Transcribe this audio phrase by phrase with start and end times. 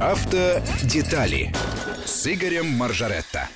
[0.00, 1.52] Автодетали
[2.04, 3.48] с Игорем Маржаретто.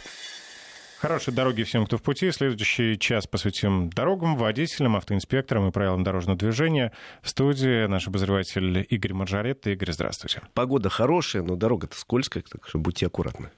[0.99, 2.31] Хорошей дороги всем, кто в пути.
[2.31, 6.93] Следующий час посвятим дорогам, водителям, автоинспекторам и правилам дорожного движения.
[7.23, 9.71] В студии наш обозреватель Игорь Маржаретто.
[9.71, 10.43] Игорь, здравствуйте.
[10.55, 13.51] Погода хорошая, но дорога-то скользкая, так что будьте аккуратны.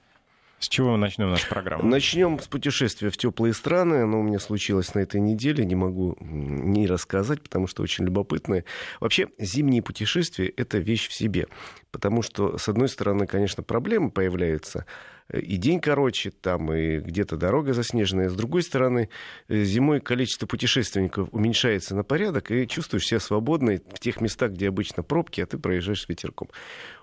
[0.60, 1.82] С чего мы начнем нашу программу?
[1.84, 4.02] Начнем с путешествия в теплые страны.
[4.02, 5.64] Оно у меня случилось на этой неделе.
[5.64, 8.66] Не могу не рассказать, потому что очень любопытное.
[9.00, 11.46] Вообще, зимние путешествия— это вещь в себе.
[11.90, 14.84] Потому что, с одной стороны, конечно, проблемы появляются.
[15.32, 18.28] И день короче, там, и где-то дорога заснеженная.
[18.28, 19.08] С другой стороны,
[19.48, 25.02] зимой количество путешественников уменьшается на порядок, и чувствуешь себя свободной в тех местах, где обычно
[25.04, 26.48] пробки, а ты проезжаешь с ветерком.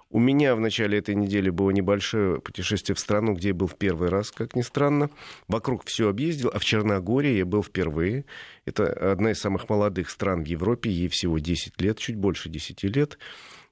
[0.10, 3.76] У меня в начале этой недели было небольшое путешествие в страну, где я был в
[3.76, 5.10] первый раз, как ни странно.
[5.50, 8.24] Вокруг все объездил, а в Черногории я был впервые.
[8.66, 12.84] Это одна из самых молодых стран в Европе, ей всего 10 лет, чуть больше 10
[12.84, 13.18] лет.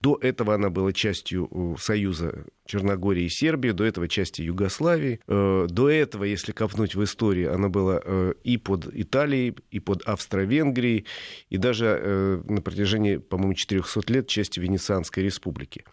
[0.02, 5.20] До этого она была частью э, Союза Черногории и Сербии, до этого части Югославии.
[5.28, 10.04] Э, до этого, если копнуть в истории, она была э, и под Италией, и под
[10.04, 11.06] Австро-Венгрией,
[11.50, 15.86] и даже на протяжении, по-моему, 400 лет частью Венецианской республики.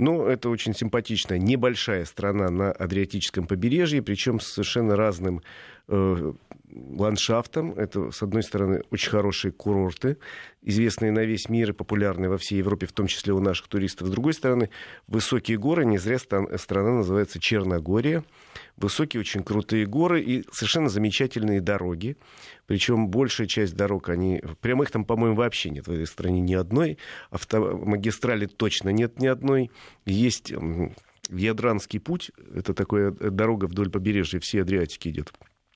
[0.00, 5.42] Ну, это очень симпатичная небольшая страна на Адриатическом побережье, причем с совершенно разным
[5.88, 6.32] э,
[6.72, 7.72] ландшафтом.
[7.72, 10.18] Это, с одной стороны, очень хорошие курорты,
[10.62, 14.08] известные на весь мир и популярные во всей Европе, в том числе у наших туристов.
[14.08, 14.70] С другой стороны,
[15.06, 15.84] высокие горы.
[15.84, 18.24] Не зря страна называется Черногория.
[18.76, 22.16] Высокие, очень крутые горы и совершенно замечательные дороги.
[22.66, 24.42] Причем большая часть дорог, они...
[24.60, 26.98] Прямых там, по-моему, вообще нет в этой стране ни одной.
[27.30, 29.70] Автомагистрали точно нет ни одной.
[30.06, 30.52] Есть
[31.28, 32.30] Ядранский путь.
[32.54, 35.32] Это такая дорога вдоль побережья всей Адриатики идет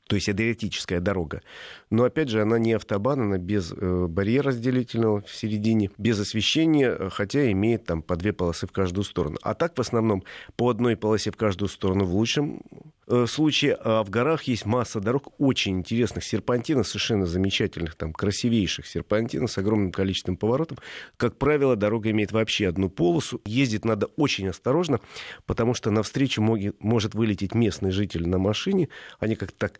[0.06, 1.42] то есть Адриатическая дорога.
[1.90, 7.08] Но, опять же, она не автобан, она без э, барьера разделительного в середине, без освещения,
[7.10, 9.38] хотя имеет там по две полосы в каждую сторону.
[9.42, 10.24] А так, в основном,
[10.56, 12.60] по одной полосе в каждую сторону в лучшем
[13.06, 13.74] э, случае.
[13.80, 19.58] А в горах есть масса дорог очень интересных, серпантинов, совершенно замечательных, там, красивейших серпантинов с
[19.58, 20.78] огромным количеством поворотов.
[21.16, 23.40] Как правило, дорога имеет вообще одну полосу.
[23.46, 25.00] Ездить надо очень осторожно,
[25.46, 28.90] потому что навстречу может вылететь местный житель на машине.
[29.18, 29.78] Они как-то так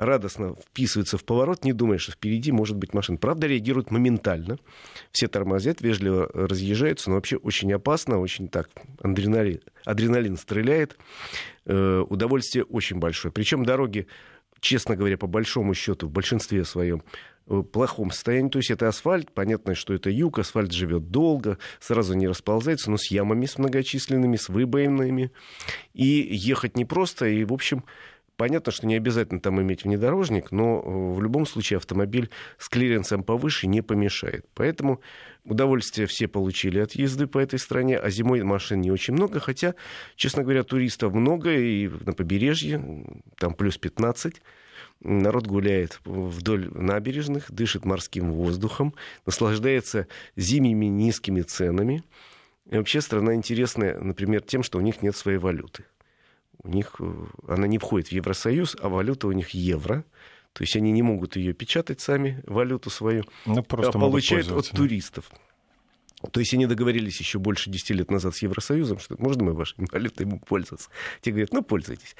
[0.00, 3.18] радостно вписываются в поворот, не думая, что впереди может быть машина.
[3.18, 4.58] Правда, реагируют моментально.
[5.12, 8.70] Все тормозят, вежливо разъезжаются, но вообще очень опасно, очень так,
[9.02, 10.96] адреналин, адреналин стреляет.
[11.66, 13.30] Э, удовольствие очень большое.
[13.30, 14.06] Причем дороги,
[14.60, 17.02] честно говоря, по большому счету, в большинстве своем
[17.46, 18.48] в плохом состоянии.
[18.48, 22.96] То есть это асфальт, понятно, что это юг, асфальт живет долго, сразу не расползается, но
[22.96, 25.32] с ямами с многочисленными, с выбоинами.
[25.92, 27.84] И ехать непросто, и, в общем,
[28.40, 33.22] Понятно, что не обязательно там иметь внедорожник, но э, в любом случае автомобиль с клиренсом
[33.22, 34.46] повыше не помешает.
[34.54, 35.02] Поэтому
[35.44, 39.74] удовольствие все получили от езды по этой стране, а зимой машин не очень много, хотя,
[40.16, 42.82] честно говоря, туристов много и на побережье,
[43.36, 44.40] там плюс 15.
[45.00, 48.94] Народ гуляет вдоль набережных, дышит морским воздухом,
[49.26, 52.04] наслаждается зимними низкими ценами.
[52.70, 55.84] И вообще страна интересная, например, тем, что у них нет своей валюты
[56.62, 57.12] у них, э,
[57.48, 60.04] она не входит в Евросоюз, а валюта у них евро.
[60.52, 64.68] То есть они не могут ее печатать сами, валюту свою, ну, просто а получают от
[64.70, 65.30] туристов.
[66.32, 69.76] То есть они договорились еще больше 10 лет назад с Евросоюзом, что можно мы вашей
[69.92, 70.90] валютой пользоваться.
[71.22, 72.14] Те говорят, ну, пользуйтесь.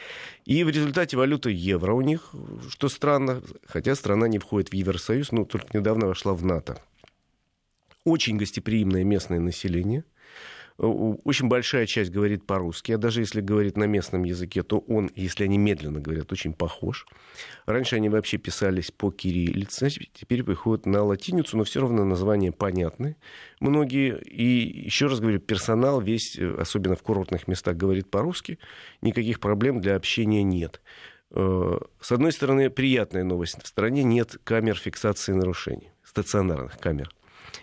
[0.47, 2.33] И в результате валюта евро у них,
[2.71, 6.83] что странно, хотя страна не входит в Евросоюз, но только недавно вошла в НАТО.
[8.05, 10.05] Очень гостеприимное местное население–
[10.87, 15.45] очень большая часть говорит по-русски, а даже если говорит на местном языке, то он, если
[15.45, 17.07] они медленно говорят, очень похож.
[17.67, 23.17] Раньше они вообще писались по кириллице, теперь приходят на латиницу, но все равно названия понятны.
[23.61, 28.59] Многие, и еще раз говорю, персонал весь, особенно в курортных местах, говорит по-русски,
[29.03, 30.81] никаких проблем для общения нет.
[31.33, 33.63] Э, с одной стороны, приятная новость.
[33.63, 37.11] В стране нет камер фиксации нарушений, стационарных камер.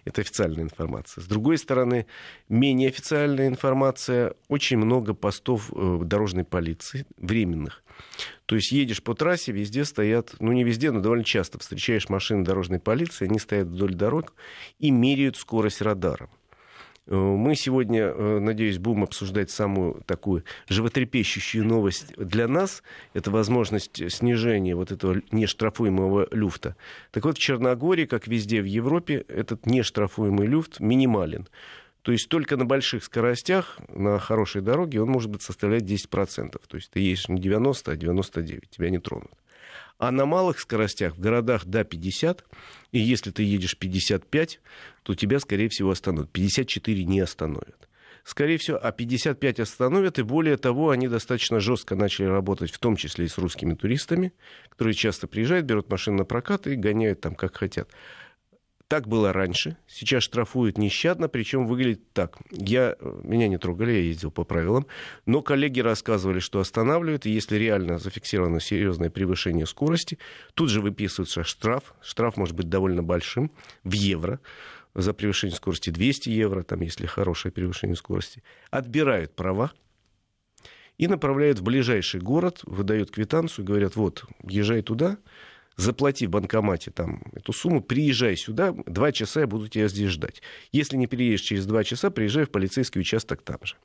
[0.07, 1.21] Это официальная информация.
[1.21, 2.05] С другой стороны,
[2.49, 4.33] менее официальная информация.
[4.47, 7.83] Очень много постов э, дорожной полиции, временных.
[8.45, 12.45] То есть едешь по трассе, везде стоят, ну не везде, но довольно часто встречаешь машины
[12.45, 14.33] дорожной полиции, они стоят вдоль дорог
[14.79, 16.29] и меряют скорость радаром.
[17.07, 22.83] Мы сегодня, э, надеюсь, будем обсуждать самую такую животрепещущую новость для нас.
[23.13, 26.75] Это возможность снижения вот этого нештрафуемого люфта.
[27.11, 31.47] Так вот, в Черногории, как везде в Европе, этот нештрафуемый люфт минимален.
[32.01, 36.57] То есть только на больших скоростях, на хорошей дороге, он может быть составлять 10%.
[36.67, 39.31] То есть ты едешь не 90, а 99, тебя не тронут.
[39.97, 42.45] А на малых скоростях, в городах до 50,
[42.91, 44.59] и если ты едешь 55,
[45.03, 46.31] то тебя, скорее всего, остановят.
[46.31, 47.89] 54 не остановят.
[48.23, 52.97] скорее всего, а 55 остановят, и более того, они достаточно жестко начали работать, в том
[52.97, 54.33] числе и с русскими туристами,
[54.69, 57.89] которые часто приезжают, берут машину на прокат и гоняют там как хотят.
[58.87, 59.75] Так было раньше.
[59.85, 62.37] Сейчас штрафуют нещадно, причем выглядит так.
[62.51, 64.87] Я, меня не трогали, я ездил по правилам.
[65.25, 70.19] Но коллеги рассказывали, что останавливают, и если реально зафиксировано серьезное превышение скорости,
[70.53, 71.95] тут же выписывается штраф.
[72.01, 73.51] Штраф может быть довольно большим,
[73.83, 74.39] в евро
[74.95, 78.41] за превышение скорости 200 евро, там, если хорошее превышение скорости,
[78.71, 79.71] отбирают права
[80.97, 85.17] и направляют в ближайший город, выдают квитанцию, говорят, вот, езжай туда,
[85.77, 90.41] заплати в банкомате там эту сумму, приезжай сюда, два часа я буду тебя здесь ждать.
[90.71, 93.75] Если не переедешь через два часа, приезжай в полицейский участок там же.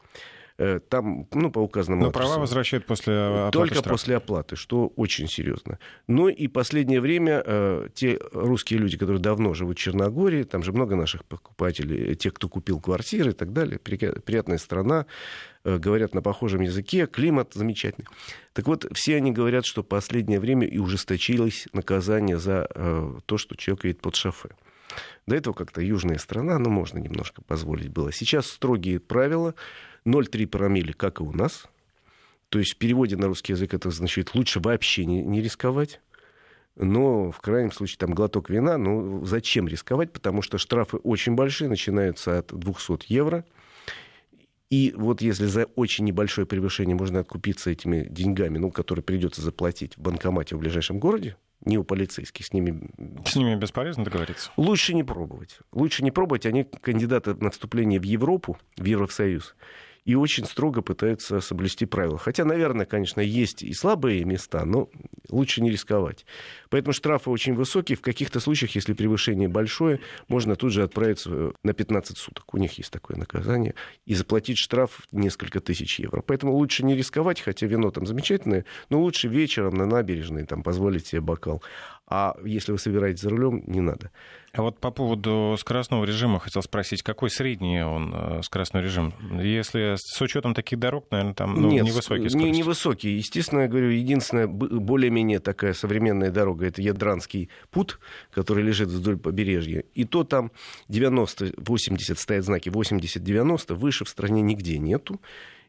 [0.62, 2.24] Э, там, ну, по указанному Но адресу.
[2.24, 3.90] права возвращают после оплаты Только штрафа.
[3.90, 5.80] после оплаты, что очень серьезно.
[6.06, 10.72] Ну и последнее время э, те русские люди, которые давно живут в Черногории, там же
[10.72, 15.06] много наших покупателей, тех, кто купил квартиры и так далее, приятная страна,
[15.64, 18.06] э, говорят на похожем языке, климат замечательный.
[18.52, 23.56] Так вот, все они говорят, что последнее время и ужесточилось наказание за э, то, что
[23.56, 24.50] человек едет под шофе.
[25.26, 28.12] До этого как-то южная страна, ну, можно немножко позволить было.
[28.12, 29.54] Сейчас строгие правила,
[30.04, 31.66] 0,3 промилле, как и у нас.
[32.48, 36.00] То есть в переводе на русский язык это значит лучше вообще не, не рисковать.
[36.74, 41.68] Но в крайнем случае там глоток вина, ну зачем рисковать, потому что штрафы очень большие,
[41.68, 43.44] начинаются от 200 евро.
[44.70, 49.96] И вот если за очень небольшое превышение можно откупиться этими деньгами, ну, которые придется заплатить
[49.96, 52.90] в банкомате в ближайшем городе, не у полицейских, с ними...
[53.24, 54.50] С ними бесполезно договориться?
[54.56, 55.58] Лучше не пробовать.
[55.72, 56.46] Лучше не пробовать.
[56.46, 59.54] Они кандидаты на вступление в Европу, в Евросоюз
[60.04, 62.18] и очень строго пытаются соблюсти правила.
[62.18, 64.88] Хотя, наверное, конечно, есть и слабые места, но
[65.30, 66.26] лучше не рисковать.
[66.70, 67.96] Поэтому штрафы очень высокие.
[67.96, 72.52] В каких-то случаях, если превышение большое, можно тут же отправиться на 15 суток.
[72.52, 73.74] У них есть такое наказание.
[74.04, 76.22] И заплатить штраф несколько тысяч евро.
[76.22, 81.06] Поэтому лучше не рисковать, хотя вино там замечательное, но лучше вечером на набережной там, позволить
[81.06, 81.62] себе бокал.
[82.14, 84.10] А если вы собираетесь за рулем, не надо.
[84.52, 89.14] А вот по поводу скоростного режима хотел спросить, какой средний он э, скоростной режим?
[89.40, 92.36] Если с учетом таких дорог, наверное, там ну, Нет, невысокий скорости.
[92.36, 93.16] Не, невысокий.
[93.16, 97.96] Естественно, я говорю, единственная более-менее такая современная дорога, это Ядранский путь,
[98.30, 99.82] который лежит вдоль побережья.
[99.94, 100.52] И то там
[100.90, 105.18] 90-80 стоят знаки 80-90, выше в стране нигде нету.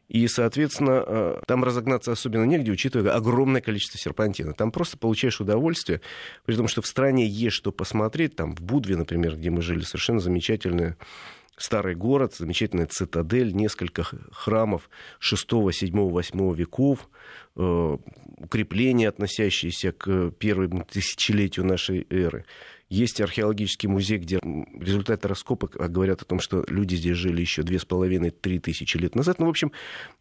[0.08, 4.52] И, соответственно, э, там разогнаться особенно негде, учитывая огромное количество серпантина.
[4.52, 6.00] Там просто получаешь удовольствие,
[6.44, 8.36] при том, что в стране есть что посмотреть.
[8.36, 10.96] Там в Будве, например, где мы жили, совершенно замечательная
[11.56, 14.90] старый город, замечательная цитадель, несколько храмов
[15.20, 17.08] 6, 7, 8 веков,
[17.56, 17.96] э,
[18.38, 22.44] укрепления, относящиеся к первому тысячелетию нашей эры.
[22.94, 27.80] Есть археологический музей, где результаты раскопок говорят о том, что люди здесь жили еще две
[27.80, 29.40] с половиной-три тысячи лет назад.
[29.40, 29.72] Ну, в общем,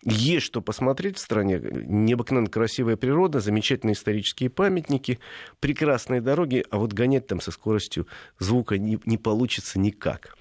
[0.01, 1.61] есть что посмотреть в стране.
[1.61, 5.19] Необыкновенно красивая природа, замечательные исторические памятники,
[5.59, 8.07] прекрасные дороги, а вот гонять там со скоростью
[8.39, 10.35] звука не, не получится никак.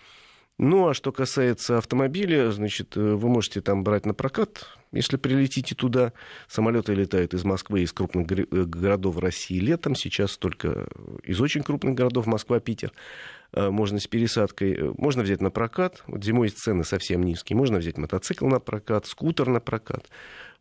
[0.65, 5.75] Ну, а что касается автомобиля, значит, э, вы можете там брать на прокат, если прилетите
[5.75, 6.13] туда.
[6.47, 9.97] Самолеты летают из Москвы, из крупных э, городов России летом.
[9.97, 10.87] Сейчас только
[11.25, 12.93] из очень крупных городов Москва, Питер.
[13.53, 16.05] Э, можно с пересадкой, можно взять на прокат.
[16.07, 17.57] Вот зимой цены совсем низкие.
[17.57, 20.11] Можно взять мотоцикл на прокат, скутер на прокат.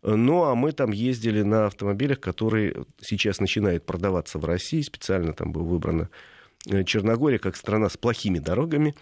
[0.01, 4.81] Ну, а мы там ездили на автомобилях, которые сейчас начинают продаваться в России.
[4.81, 6.09] Специально там было выбрано
[6.85, 8.95] Черногория как страна с плохими дорогами.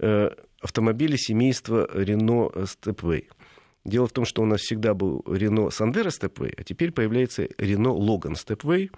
[0.00, 3.24] Э, автомобили семейства Renault Stepway.
[3.84, 7.98] Дело в том, что у нас всегда был Renault Sandero Stepway, а теперь появляется Renault
[7.98, 8.90] Logan Stepway.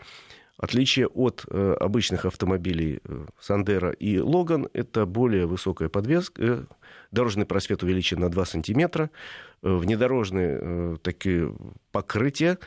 [0.56, 6.64] Отличие от э, обычных автомобилей э, Sandero и Logan– это более высокая подвеска, э,
[7.12, 9.10] дорожный просвет увеличен на 2 сантиметра,
[9.62, 11.56] э, внедорожные э, такие
[11.92, 12.58] покрытия,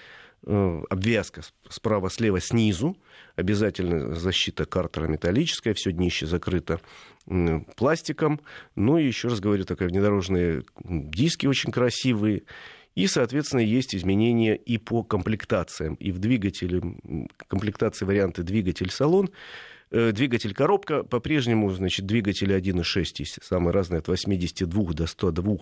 [0.46, 2.98] э, обвязка справа-слева снизу,
[3.36, 6.80] обязательно защита картера металлическая, все днище закрыто
[7.76, 8.42] пластиком.
[8.76, 12.44] Ну и еще раз говорю, такие внедорожные диски очень красивые.
[12.96, 15.96] И, соответственно, есть изменения и по комплектациям.
[15.96, 16.82] И в двигателе,
[17.48, 19.32] комплектации варианты двигатель-салон,
[19.90, 25.58] э, двигатель-коробка, по-прежнему, значит, двигатели 1.6 есть, самые разные, от 82 до 102,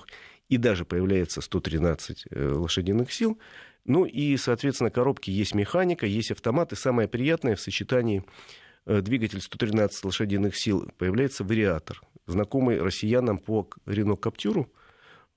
[0.50, 3.40] и даже появляется 113 э, лошадиных сил.
[3.86, 8.24] Ну и, соответственно, коробки есть механика, есть автомат, и самое приятное в сочетании
[8.86, 14.72] Э, двигатель 113 лошадиных сил, появляется вариатор, знакомый россиянам по Рено Каптюру.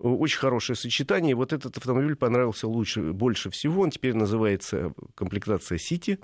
[0.01, 1.35] Э, очень хорошее сочетание.
[1.35, 3.83] Вот этот автомобиль понравился лучше, больше всего.
[3.83, 6.19] Он теперь называется комплектация City.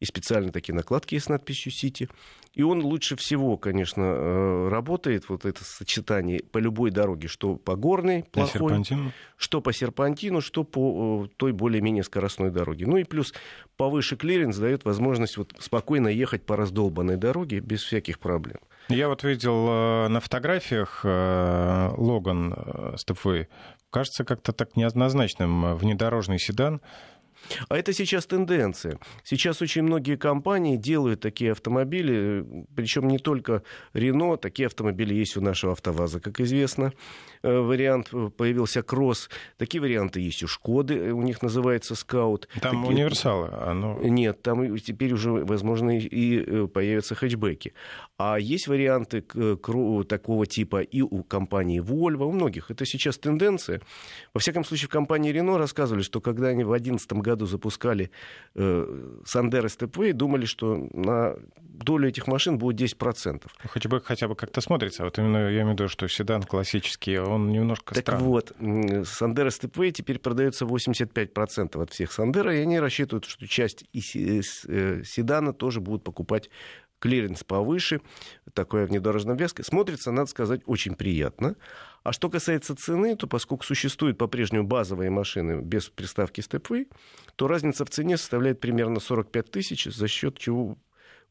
[0.00, 2.08] И специально такие накладки с надписью «Сити».
[2.52, 7.74] И он лучше всего, конечно, э, работает, вот это сочетание по любой дороге, что по
[7.74, 8.84] горной, плохой,
[9.36, 12.86] что по серпантину, что по той более-менее скоростной дороге.
[12.86, 13.34] Ну и плюс
[13.76, 18.58] повыше клиренс дает возможность вот спокойно ехать по раздолбанной дороге без всяких проблем.
[18.88, 22.54] Я вот видел э, на фотографиях э, Logan
[22.96, 23.48] Stepway.
[23.90, 26.80] Кажется как-то так неоднозначным внедорожный седан.
[27.68, 28.98] А это сейчас тенденция.
[29.22, 35.40] Сейчас очень многие компании делают такие автомобили, причем не только Рено, такие автомобили есть у
[35.40, 36.92] нашего АвтоВАЗа, как известно.
[37.42, 39.28] Э, вариант э, появился Кросс.
[39.58, 42.48] Такие варианты есть у Шкоды, э, у них называется Скаут.
[42.60, 42.96] Там Такие...
[42.96, 43.48] универсалы.
[43.48, 43.98] Оно...
[44.02, 47.74] Нет, там теперь уже, возможно, и появятся хэтчбеки.
[48.16, 52.70] А есть варианты такого типа и у компании Volvo, у многих.
[52.70, 53.80] Это сейчас тенденция.
[54.32, 58.10] Во всяком случае, в компании Renault рассказывали, что когда они в 2011 году запускали
[58.54, 63.42] э, Sandero Stepway, думали, что на долю этих машин будет 10%.
[63.68, 65.04] Хэтчбэк хотя бы как-то смотрится.
[65.04, 68.24] Вот именно я имею в виду, что седан классический, он немножко так странный.
[68.24, 68.52] вот,
[69.06, 74.42] Sandero Stepway теперь продается 85% от всех Sandero, и они рассчитывают, что часть э,
[75.04, 76.50] седана тоже будут покупать
[77.04, 78.00] клиренс повыше,
[78.54, 79.62] такое внедорожная обвязка.
[79.62, 81.54] Смотрится, надо сказать, очень приятно.
[82.04, 86.86] А что касается цены, то поскольку существуют по-прежнему базовые машины без приставки Stepway,
[87.34, 90.76] то разница в цене составляет примерно 45 тысяч, за счет чего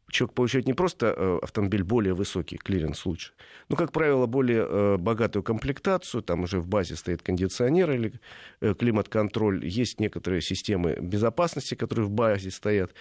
[0.10, 3.34] человек получает не просто э, автомобиль более высокий, клиренс лучше,
[3.70, 8.14] но, как правило, более э, богатую комплектацию, там уже в базе стоит кондиционер или
[8.62, 12.94] э, климат-контроль, есть некоторые системы безопасности, которые в базе стоят.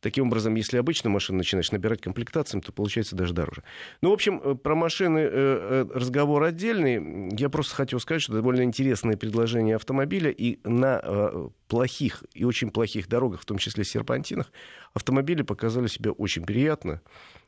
[0.00, 3.64] Таким образом, если обычную машину начинаешь набирать комплектациями, то получается даже дороже.
[4.00, 7.34] Ну, в общем, про машины разговор отдельный.
[7.36, 13.08] Я просто хотел сказать, что довольно интересное предложение автомобиля, и на плохих и очень плохих
[13.08, 14.52] дорогах, в том числе серпантинах,
[14.94, 17.00] автомобили показали себя очень приятно,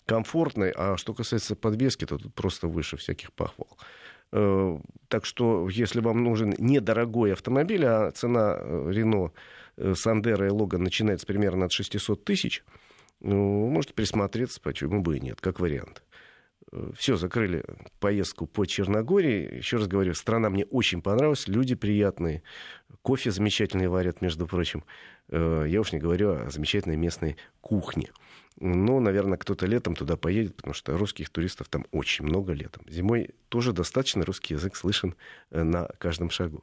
[0.07, 0.73] комфортно.
[0.75, 3.79] А что касается подвески, то тут просто выше всяких похвал.
[4.33, 9.33] Э, так что, если вам нужен недорогой автомобиль, а цена Рено,
[9.95, 12.63] Сандера и Логан начинается примерно от 600 тысяч,
[13.21, 16.03] ну, можете присмотреться, почему бы и нет, как вариант.
[16.73, 17.65] Э, Все, закрыли
[17.99, 19.57] поездку по Черногории.
[19.57, 22.43] Еще раз говорю, страна мне очень понравилась, люди приятные,
[23.03, 24.85] кофе замечательный варят, между прочим.
[25.29, 28.11] Э, я уж не говорю о замечательной местной кухне.
[28.59, 32.85] Но, наверное, кто-то летом туда поедет, потому что русских туристов там очень много летом.
[32.89, 35.15] Зимой тоже достаточно русский язык слышен
[35.51, 36.63] э, на каждом шагу.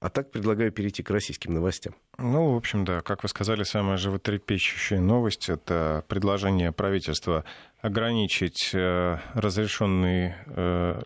[0.00, 1.94] А так предлагаю перейти к российским новостям.
[2.18, 7.44] Ну, в общем, да, как вы сказали, самая животрепещущая новость— это предложение правительства
[7.80, 11.02] ограничить э, разрешенный э,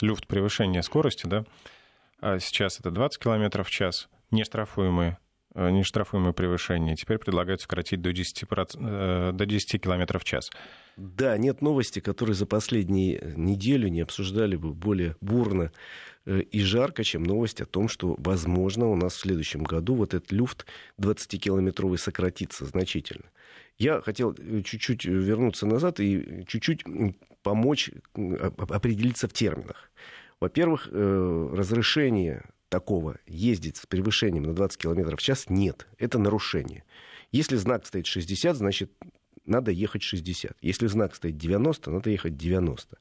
[0.00, 1.44] люфт превышения скорости, да,
[2.20, 5.18] а сейчас это 20 км в час, нештрафуемые
[5.58, 6.96] э, нештрафуемое превышение.
[6.96, 10.50] Теперь предлагают сократить до 10, э, до 10 км в час.
[10.96, 15.70] Да, нет новости, которые за последние неделю не обсуждали бы более бурно
[16.28, 20.12] Э, и жарко, чем новость о том, что, возможно, у нас в следующем году вот
[20.12, 20.66] этот люфт
[21.00, 23.24] 20-километровый сократится значительно.
[23.78, 26.84] Я хотел э, чуть-чуть вернуться назад и чуть-чуть
[27.42, 29.90] помочь определиться в терминах.
[30.38, 35.86] Во-первых, э, разрешение такого ездить с превышением на 20 км в час нет.
[35.98, 36.84] Это нарушение.
[37.32, 38.92] Если знак стоит 60, значит,
[39.44, 40.56] надо ехать 60.
[40.60, 42.98] Если знак стоит 90, надо ехать 90.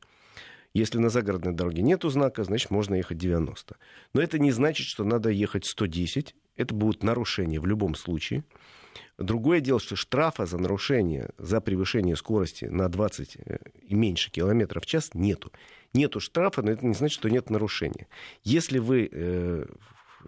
[0.73, 3.77] Если на загородной дороге нет знака, значит, можно ехать 90.
[4.13, 6.35] Но это не значит, что надо ехать 110.
[6.55, 8.43] Это будут нарушения в любом случае.
[9.17, 14.83] Другое дело, что штрафа за нарушение, за превышение скорости на 20 э, и меньше километров
[14.83, 15.51] в час нету.
[15.93, 18.07] Нету штрафа, но это не значит, что нет нарушения.
[18.43, 19.65] Если вы, э,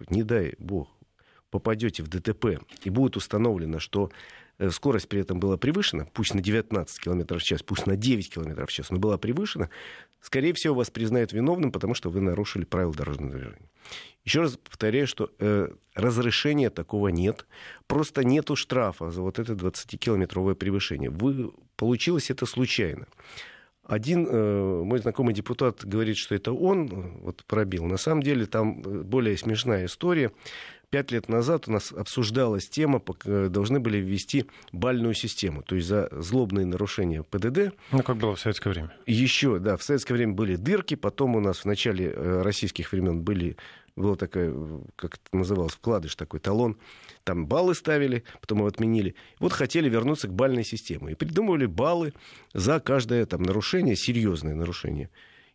[0.08, 0.88] не дай бог,
[1.50, 4.10] попадете в ДТП и будет установлено, что
[4.60, 8.30] Э, скорость при этом была превышена, пусть на 19 км в час, пусть на 9
[8.30, 9.70] км в час, но была превышена,
[10.20, 13.70] скорее всего, вас признают виновным, потому что вы нарушили правила дорожного движения.
[14.26, 17.46] Еще раз повторяю, что э, разрешения такого нет.
[17.86, 21.08] Просто нету штрафа за вот это 20-километровое превышение.
[21.08, 23.06] Вы, получилось это случайно.
[23.90, 27.86] Один э, мой знакомый депутат говорит, что это он э, вот, пробил.
[27.86, 30.30] На самом деле там э, более смешная история.
[30.90, 36.08] Пять лет назад у нас обсуждалась тема, должны были ввести бальную систему, то есть за
[36.12, 37.72] злобные нарушения ПДД.
[37.92, 38.92] Ну, как было в советское время.
[39.06, 43.22] Еще, да, в советское время были дырки, потом у нас в начале э, российских времен
[43.22, 43.56] были
[44.00, 44.54] была такая,
[44.96, 46.76] как это называлось, вкладыш такой, талон.
[47.24, 49.14] Там баллы ставили, потом его отменили.
[49.38, 51.12] Вот хотели вернуться к бальной системе.
[51.12, 52.12] И придумывали баллы
[52.54, 55.10] за каждое там, нарушение, серьезное нарушение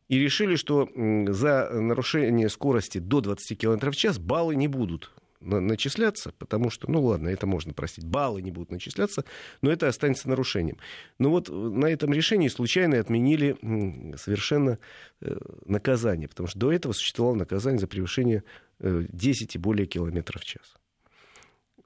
[0.07, 5.11] и решили, что за нарушение скорости до 20 км в час баллы не будут
[5.41, 9.25] начисляться, потому что, ну ладно, это можно простить, баллы не будут начисляться,
[9.61, 10.77] но это останется нарушением.
[11.19, 13.55] Но вот на этом решении случайно отменили
[14.17, 14.79] совершенно
[15.21, 18.43] э, наказание, потому что до этого существовало наказание за превышение
[18.79, 20.75] 10 и более километров в час.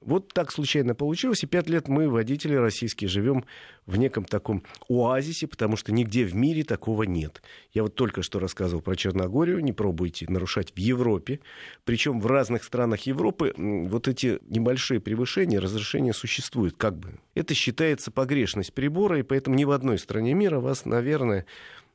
[0.00, 3.44] Вот так случайно получилось, и пять лет мы, водители российские, живем
[3.84, 7.42] в неком таком оазисе, потому что нигде в мире такого нет.
[7.74, 11.40] Я вот только что рассказывал про Черногорию, не пробуйте нарушать в Европе.
[11.84, 17.18] Причем в разных странах Европы вот эти небольшие превышения, разрешения существуют как бы.
[17.34, 21.44] Это считается погрешность прибора, и поэтому ни в одной стране мира вас, наверное,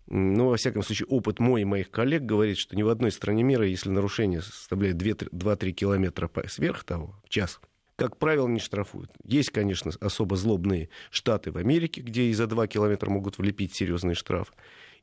[0.07, 3.41] ну, во всяком случае, опыт мой и моих коллег говорит, что ни в одной стране
[3.41, 7.59] мира, если нарушение составляет 2-3 километра сверх того в час,
[7.95, 9.11] как правило, не штрафуют.
[9.23, 14.15] Есть, конечно, особо злобные штаты в Америке, где и за 2 километра могут влепить серьезный
[14.15, 14.53] штраф.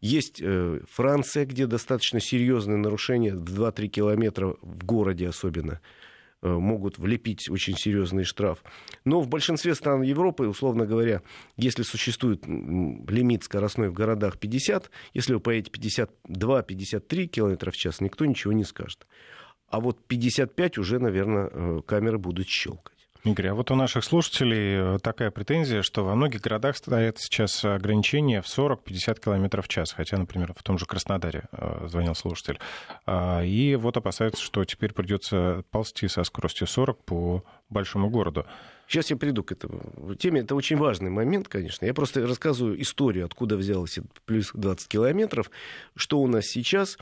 [0.00, 5.80] Есть э, Франция, где достаточно серьезные нарушения, 2-3 километра в городе особенно,
[6.42, 8.62] э, могут влепить очень серьезный штраф.
[9.04, 11.22] Но в большинстве стран Европы, условно говоря,
[11.56, 15.70] если существует лимит скоростной в городах 50, если вы поедете
[16.28, 19.06] 52-53 километра в час, никто ничего не скажет
[19.72, 22.92] а вот 55 уже, наверное, э, камеры будут щелкать.
[23.24, 27.64] Игорь, а вот у наших слушателей э, такая претензия, что во многих городах стоят сейчас
[27.64, 32.58] ограничения в 40-50 км в час, хотя, например, в том же Краснодаре э, звонил слушатель.
[33.06, 38.44] А, и вот опасаются, что теперь придется ползти со скоростью 40 по большому городу.
[38.88, 40.40] Сейчас я приду к этому теме.
[40.40, 41.86] Это очень важный момент, конечно.
[41.86, 45.50] Я просто рассказываю историю, откуда взялось плюс 20 километров,
[45.94, 46.98] что у нас сейчас.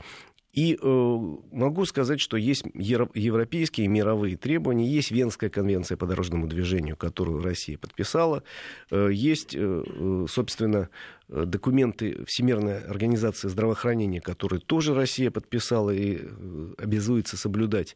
[0.53, 1.17] И э,
[1.51, 7.77] могу сказать, что есть европейские мировые требования, есть Венская конвенция по дорожному движению, которую Россия
[7.77, 8.43] подписала,
[8.89, 10.89] э, есть, э, э собственно,
[11.29, 17.95] э, документы Всемирной организации здравоохранения, которые тоже Россия подписала и э, обязуется соблюдать.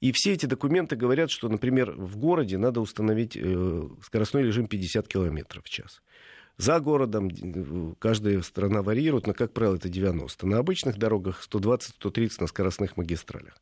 [0.00, 3.36] И все эти документы говорят, что, например, в городе надо установить
[4.02, 6.02] скоростной режим 50 км в час.
[6.58, 7.30] За городом
[7.98, 10.46] каждая страна варьирует, но, как правило, это 90.
[10.46, 13.60] На обычных дорогах 120-130 на скоростных магистралях.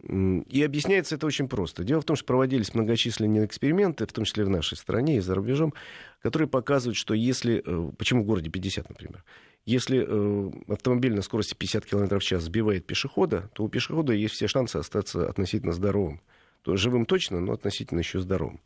[0.00, 1.82] И объясняется это очень просто.
[1.82, 5.34] Дело в том, что проводились многочисленные эксперименты, в том числе в нашей стране и за
[5.34, 5.74] рубежом,
[6.22, 7.62] которые показывают, что если...
[7.66, 9.24] Э, почему в городе 50, например?
[9.66, 14.34] Если э, автомобиль на скорости 50 км в час сбивает пешехода, то у пешехода есть
[14.34, 16.20] все шансы остаться относительно здоровым.
[16.62, 18.60] То живым точно, но относительно еще здоровым.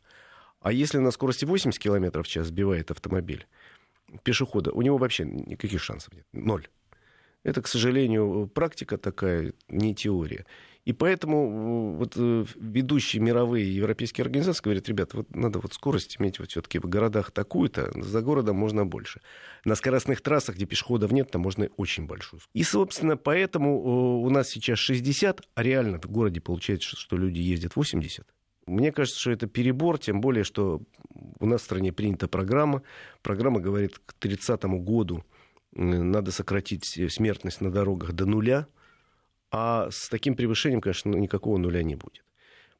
[0.63, 3.45] А если на скорости 80 км в час сбивает автомобиль
[4.23, 6.25] пешехода, у него вообще никаких шансов нет.
[6.31, 6.67] Ноль.
[7.43, 10.45] Это, к сожалению, практика такая, не теория.
[10.85, 16.39] И поэтому вот э, ведущие мировые европейские организации говорят, ребят, вот надо вот скорость иметь
[16.39, 19.19] вот все-таки в городах такую-то, за городом можно больше.
[19.65, 22.41] На скоростных трассах, где пешеходов нет, там можно очень большую.
[22.53, 27.39] И, собственно, поэтому э, у нас сейчас 60, а реально в городе получается, что люди
[27.39, 28.25] ездят 80.
[28.65, 30.81] Мне кажется, что это перебор, тем более, что
[31.39, 32.81] у нас в стране принята программа.
[33.21, 35.23] Программа говорит, к 30 году
[35.73, 38.67] надо сократить смертность на дорогах до нуля,
[39.51, 42.23] а с таким превышением, конечно, никакого нуля не будет.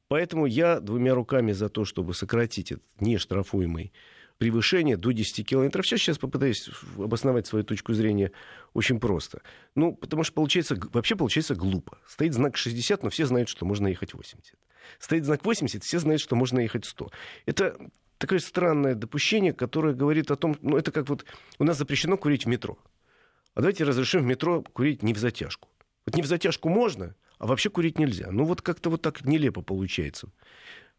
[0.08, 3.92] Поэтому я двумя руками за то, чтобы сократить этот нештрафуемый
[4.38, 6.00] превышение до 10 км в час.
[6.00, 6.68] Сейчас попытаюсь
[6.98, 8.32] обосновать свою точку зрения
[8.74, 9.42] очень просто.
[9.74, 11.98] Ну, потому что получается, вообще получается глупо.
[12.06, 14.54] Стоит знак 60, но все знают, что можно ехать 80.
[14.98, 17.10] Стоит знак 80, все знают, что можно ехать 100.
[17.46, 17.76] Это
[18.18, 21.24] такое странное допущение, которое говорит о том, ну, это как вот
[21.58, 22.78] у нас запрещено курить в метро.
[23.54, 25.68] А давайте разрешим в метро курить не в затяжку.
[26.06, 28.30] Вот не в затяжку можно, а вообще курить нельзя.
[28.30, 30.28] Ну, вот как-то вот так нелепо получается.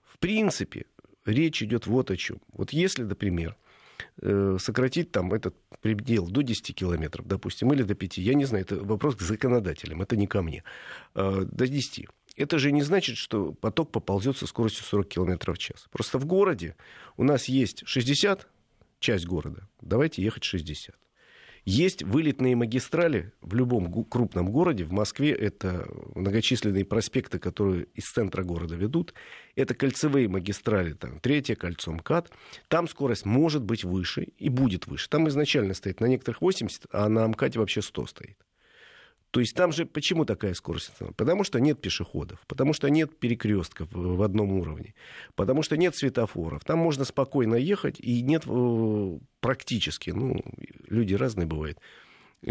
[0.02, 0.86] В принципе,
[1.26, 2.40] речь идет вот о чем.
[2.54, 3.56] Вот если, например,
[4.22, 8.64] э, сократить там этот предел до 10 километров, допустим, или до 5, я не знаю,
[8.64, 10.64] это вопрос к законодателям, это не ко мне,
[11.16, 12.08] э, до 10.
[12.36, 15.88] Это же не значит, что поток поползет со скоростью 40 километров в час.
[15.92, 16.76] Просто в городе
[17.18, 18.48] у нас есть 60,
[19.00, 20.96] часть города, давайте ехать 60.
[21.66, 24.84] Есть вылетные магистрали в любом крупном городе.
[24.84, 29.16] В Москве это многочисленные проспекты, которые из центра города ведут.
[29.56, 32.32] Это кольцевые магистрали, там, третье кольцо МКАД.
[32.68, 35.10] Там скорость может быть выше и будет выше.
[35.10, 38.38] Там изначально стоит на некоторых 80, а на МКАДе вообще 100 стоит.
[39.36, 40.92] То есть там же почему такая скорость?
[41.18, 44.94] Потому что нет пешеходов, потому что нет перекрестков в одном уровне,
[45.36, 46.64] потому что нет светофоров.
[46.64, 50.42] Там можно спокойно ехать, и нет э, практически, ну,
[50.88, 51.80] люди разные бывают,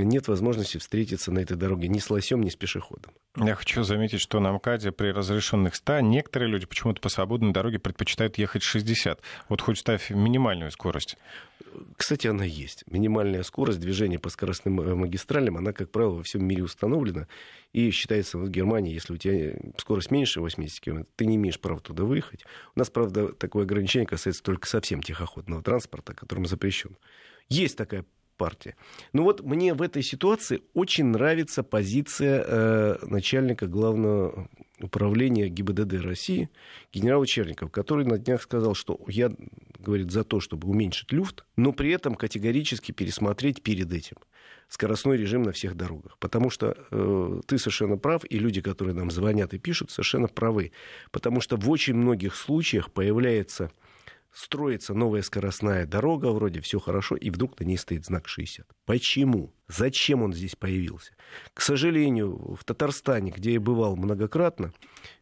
[0.03, 3.13] нет возможности встретиться на этой дороге ни с лосем, ни с пешеходом.
[3.37, 7.79] Я хочу заметить, что на МКАДе при разрешенных 100 некоторые люди почему-то по свободной дороге
[7.79, 9.21] предпочитают ехать 60.
[9.49, 11.17] Вот хоть ставь минимальную скорость.
[11.97, 12.85] Кстати, она есть.
[12.87, 17.27] Минимальная скорость движения по скоростным э, магистралям, она, как правило, во всем мире установлена.
[17.73, 21.81] И считается в Германии, если у тебя скорость меньше 80 км, ты не имеешь права
[21.81, 22.45] туда выехать.
[22.77, 26.97] У нас, правда, такое ограничение касается только совсем тихоходного транспорта, которым запрещен.
[27.49, 28.05] Есть такая
[28.37, 28.77] партия.
[29.13, 34.49] Ну вот мне в этой ситуации очень нравится позиция э, начальника главного
[34.81, 36.51] управления ГИБДД России
[36.93, 39.33] генерала Черникова, который на днях сказал, что я,
[39.79, 44.17] говорит, за то, чтобы уменьшить люфт, но при этом категорически пересмотреть перед этим
[44.69, 46.17] скоростной режим на всех дорогах.
[46.19, 50.73] Потому что э, ты совершенно прав, и люди, которые нам звонят и пишут, совершенно правы.
[51.11, 53.71] Потому что в очень многих случаях появляется
[54.35, 58.67] строится новая скоростная дорога, вроде все хорошо, и вдруг на ней стоит знак 60.
[58.85, 59.55] Почему?
[59.69, 61.13] Зачем он здесь появился?
[61.55, 64.73] К сожалению, в Татарстане, где я бывал многократно,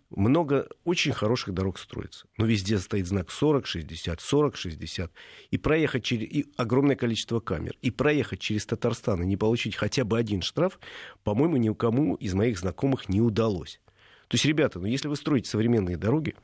[0.09, 2.27] много очень хороших дорог строится.
[2.37, 5.13] Но везде стоит знак 40, 60, 40, 60.
[5.51, 6.29] И проехать через...
[6.29, 7.77] И огромное количество камер.
[7.81, 10.79] И проехать через Татарстан и не получить хотя бы один штраф,
[11.25, 13.81] по-моему, ни у кому из моих знакомых не удалось.
[14.29, 16.35] То есть, ребята, ну если вы строите современные дороги,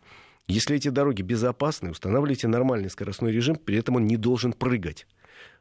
[0.49, 5.07] если эти дороги безопасны, устанавливайте нормальный скоростной режим, при этом он не должен прыгать.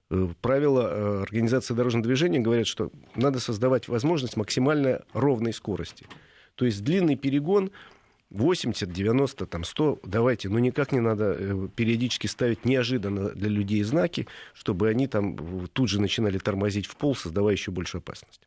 [0.09, 6.07] Э, правила э, организации дорожного движения говорят, что надо создавать возможность максимально ровной скорости.
[6.55, 7.71] То есть длинный перегон
[8.29, 13.83] 80, 90, там 100, давайте, но никак не надо э, периодически ставить неожиданно для людей
[13.83, 18.41] знаки, чтобы они там тут же начинали тормозить в пол, создавая еще больше опасность.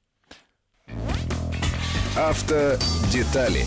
[2.17, 3.65] Автодетали.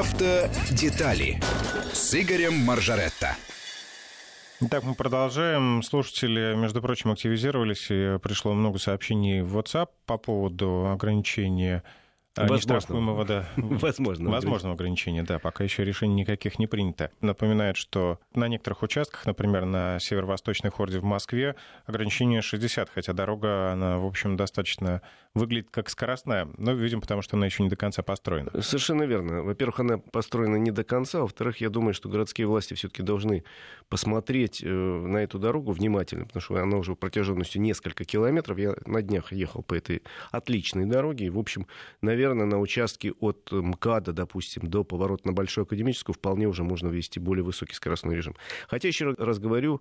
[0.00, 1.38] Автодетали
[1.92, 3.36] с Игорем Маржаретто.
[4.70, 5.82] Так, мы продолжаем.
[5.82, 11.82] Слушатели, между прочим, активизировались, и пришло много сообщений в WhatsApp по поводу ограничения
[12.36, 13.24] Возможного.
[13.24, 13.48] Да.
[13.56, 14.32] Возможного.
[14.32, 15.38] Возможного ограничения, да.
[15.38, 17.10] Пока еще решений никаких не принято.
[17.20, 23.72] Напоминает, что на некоторых участках, например, на северо-восточной хорде в Москве, ограничение 60, хотя дорога,
[23.72, 25.02] она, в общем, достаточно
[25.34, 28.50] выглядит как скоростная, но, видим, потому что она еще не до конца построена.
[28.62, 29.42] Совершенно верно.
[29.42, 33.44] Во-первых, она построена не до конца, во-вторых, я думаю, что городские власти все-таки должны
[33.88, 38.58] посмотреть э, на эту дорогу внимательно, потому что она уже протяженностью несколько километров.
[38.58, 41.66] Я на днях ехал по этой отличной дороге, и, в общем,
[42.02, 46.88] наверное, наверное, на участке от МКАДа, допустим, до поворота на Большую Академическую вполне уже можно
[46.88, 48.34] ввести более высокий скоростной режим.
[48.68, 49.80] Хотя, еще раз говорю,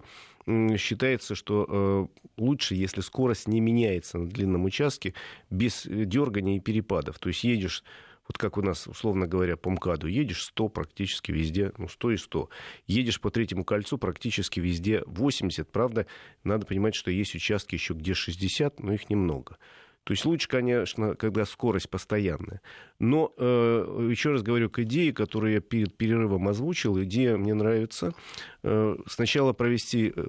[0.78, 2.08] считается, что э,
[2.38, 5.14] лучше, если скорость не меняется на длинном участке,
[5.50, 7.20] без дергания и перепадов.
[7.20, 7.84] То есть едешь
[8.30, 12.18] вот как у нас, условно говоря, по МКАДу, едешь 100 практически везде, ну, 100 и
[12.18, 12.50] 100.
[12.86, 15.72] Едешь по третьему кольцу практически везде 80.
[15.72, 16.06] Правда,
[16.44, 19.58] надо понимать, что есть участки еще где 60, но их немного.
[20.04, 22.62] То есть лучше, конечно, когда скорость постоянная.
[23.00, 27.02] Но э, еще раз говорю к идее, которую я перед перерывом озвучил.
[27.04, 28.14] Идея мне нравится.
[28.62, 30.26] Э, сначала провести э,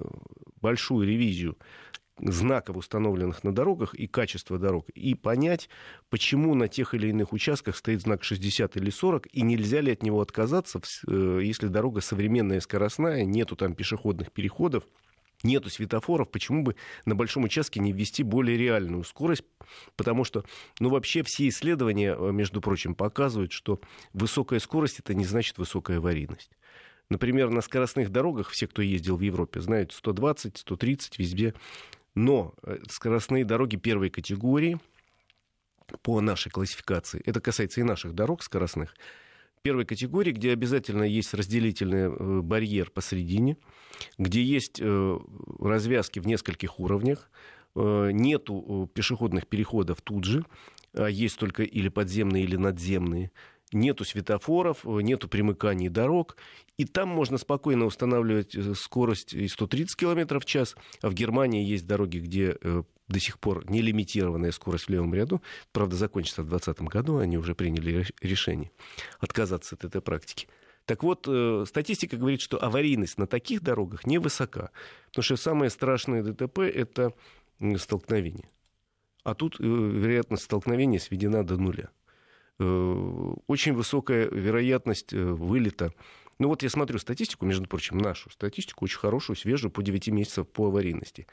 [0.59, 1.55] большую ревизию
[2.21, 5.69] знаков, установленных на дорогах, и качество дорог, и понять,
[6.09, 10.03] почему на тех или иных участках стоит знак 60 или 40, и нельзя ли от
[10.03, 14.83] него отказаться, э, если дорога современная, скоростная, нету там пешеходных переходов,
[15.43, 19.43] нету светофоров, почему бы на большом участке не ввести более реальную скорость?
[19.95, 20.43] Потому что,
[20.79, 23.79] ну, вообще все исследования, э, между прочим, показывают, что
[24.13, 26.51] высокая скорость это не значит высокая аварийность.
[27.09, 31.53] Например, на скоростных дорогах, все, кто ездил в Европе, знают 120, 130 везде.
[32.15, 34.79] Но э, скоростные дороги первой категории
[36.01, 38.95] по нашей классификации, это касается и наших дорог скоростных,
[39.61, 43.57] первой категории, где обязательно есть разделительный э, барьер посередине,
[44.17, 45.19] где есть э,
[45.59, 47.29] развязки в нескольких уровнях,
[47.73, 50.43] нету пешеходных переходов тут же,
[50.91, 53.31] а есть только или подземные, или надземные
[53.71, 56.37] нету светофоров, нету примыканий дорог,
[56.77, 61.87] и там можно спокойно устанавливать скорость и 130 км в час, а в Германии есть
[61.87, 62.57] дороги, где
[63.11, 65.41] до сих пор нелимитированная скорость в левом ряду.
[65.71, 68.71] Правда, закончится в 2020 году, они уже приняли решение
[69.19, 70.47] отказаться от этой практики.
[70.85, 74.71] Так вот, э, статистика говорит, что аварийность на таких дорогах невысока.
[75.09, 77.13] Потому что самое страшное ДТП– это
[77.77, 78.49] столкновение.
[79.23, 81.89] А тут э, вероятность столкновения сведена до нуля.
[82.61, 85.93] Э, очень высокая вероятность вылета.
[86.37, 90.47] Ну вот я смотрю статистику, между прочим, нашу статистику, очень хорошую, свежую, по 9 месяцев
[90.47, 91.27] по аварийности.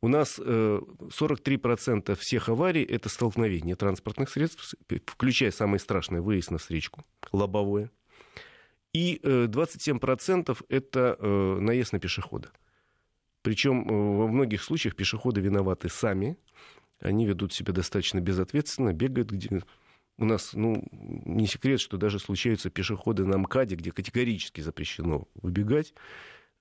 [0.00, 4.74] У нас 43% э, всех аварий– это столкновение транспортных средств,
[5.06, 7.92] включая самое страшное– выезд на встречку, лобовое.
[8.92, 12.50] И 27% э, это э, наезд на пешехода.
[13.42, 16.36] Причем во многих случаях пешеходы виноваты сами.
[17.00, 19.62] Они ведут себя достаточно безответственно, бегают где
[20.22, 25.92] у нас, ну, не секрет, что даже случаются пешеходы на МКАДе, где категорически запрещено выбегать.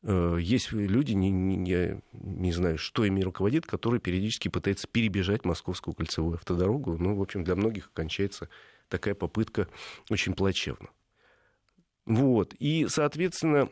[0.04, 5.45] Э, есть люди, не, не, я не знаю, что ими руководит, которые периодически пытаются перебежать
[5.45, 6.97] Московскую кольцевую автодорогу.
[6.97, 8.50] Ну, в общем, для многих кончается
[8.89, 9.67] такая попытка
[10.10, 10.89] очень плачевно.
[12.06, 12.56] Вот.
[12.60, 13.69] И, соответственно,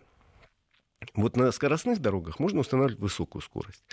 [1.16, 3.84] вот на скоростных дорогах можно устанавливать высокую скорость.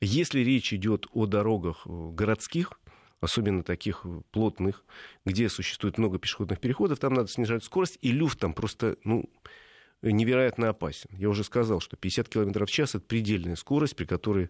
[0.00, 2.72] Если речь идет о дорогах э, городских,
[3.20, 4.84] особенно таких плотных,
[5.24, 9.28] где существует много пешеходных переходов, там надо снижать скорость, и люфт там просто, ну,
[10.02, 11.10] невероятно опасен.
[11.16, 14.48] Я уже сказал, что 50 км в час— это предельная скорость, при которой э,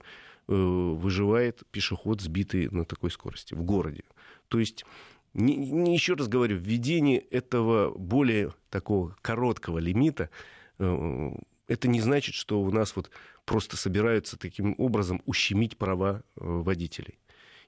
[0.49, 4.05] выживает пешеход, сбитый на такой скорости в городе.
[4.49, 4.85] То есть
[5.35, 10.31] не, не еще раз говорю, введение этого более такого короткого лимита,
[10.79, 11.31] э,
[11.69, 13.11] это не значит, что у нас вот
[13.45, 17.19] просто собираются таким образом ущемить права э, водителей.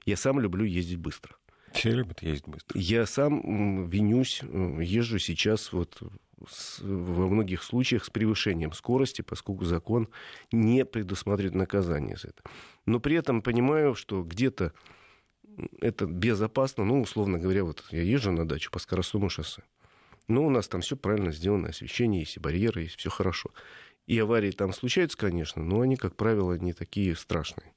[0.09, 1.35] Я сам люблю ездить быстро.
[1.71, 2.79] Все любят ездить быстро.
[2.79, 6.01] Я сам винюсь, езжу сейчас вот
[6.47, 10.09] с, во многих случаях с превышением скорости, поскольку закон
[10.51, 12.41] не предусматривает наказание за это.
[12.87, 14.73] Но при этом понимаю, что где-то
[15.79, 19.61] это безопасно, ну, условно говоря, вот я езжу на дачу по скоростному шоссе.
[20.27, 23.51] Ну, у нас там все правильно сделано, освещение есть, и барьеры есть, все хорошо.
[24.07, 27.71] И аварии там случаются, конечно, но они, как правило, не такие страшные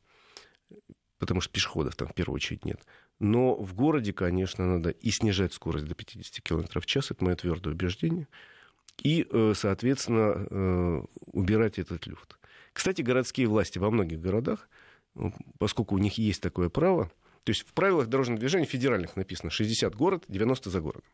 [1.23, 2.81] потому что пешеходов там в первую очередь нет.
[3.21, 7.37] Но в городе, конечно, надо и снижать скорость до 50 км в час, это мое
[7.37, 8.27] твердое убеждение,
[9.05, 12.39] и, э, соответственно, э, убирать этот люфт.
[12.73, 14.69] Кстати, городские власти во многих городах,
[15.15, 17.05] ну, поскольку у них есть такое право,
[17.45, 21.09] то есть в правилах дорожного движения федеральных написано 60 город, 90 за городом.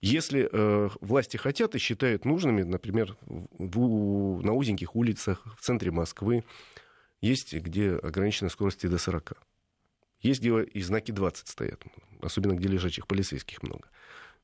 [0.00, 6.42] Если э, власти хотят и считают нужными, например, в, на узеньких улицах в центре Москвы,
[7.20, 9.32] есть, где ограниченная скорость до 40.
[10.20, 11.82] Есть, где и знаки 20 стоят,
[12.20, 13.88] особенно где лежачих полицейских много.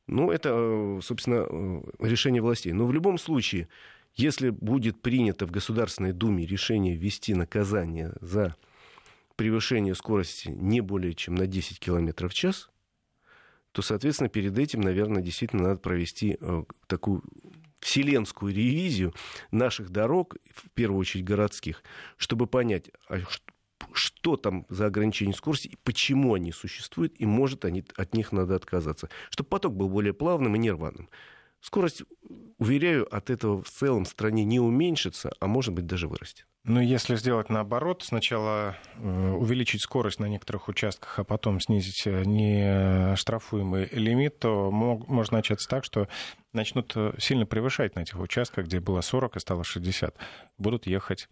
[0.07, 2.73] Ну, это, собственно, решение властей.
[2.73, 3.69] Но в любом случае,
[4.15, 8.55] если будет принято в Государственной Думе решение ввести наказание за
[9.37, 12.71] превышение скорости не более чем на 10 км в час,
[13.73, 17.25] то, соответственно, перед этим, наверное, действительно надо провести э, такую
[17.85, 19.15] вселенскую ревизию
[19.51, 21.83] наших дорог, в первую очередь городских,
[22.17, 23.19] чтобы понять, а
[23.93, 28.57] что там за ограничение скорости, и почему они существуют, и может они, от них надо
[28.57, 29.11] отказаться.
[29.29, 31.11] Чтобы поток был более плавным и нерваным.
[31.61, 32.03] Скорость,
[32.59, 36.47] уверяю, от этого в целом в стране не уменьшится, а может быть даже вырастет.
[36.67, 42.25] Ну, если сделать наоборот, сначала э, увеличить скорость на некоторых участках, а потом снизить э,
[42.25, 46.09] нештрафуемый лимит, то мог, может начаться так, что
[46.55, 50.17] начнут э, сильно превышать на этих участках, где было 40 и стало 60.
[50.57, 51.29] Будут ехать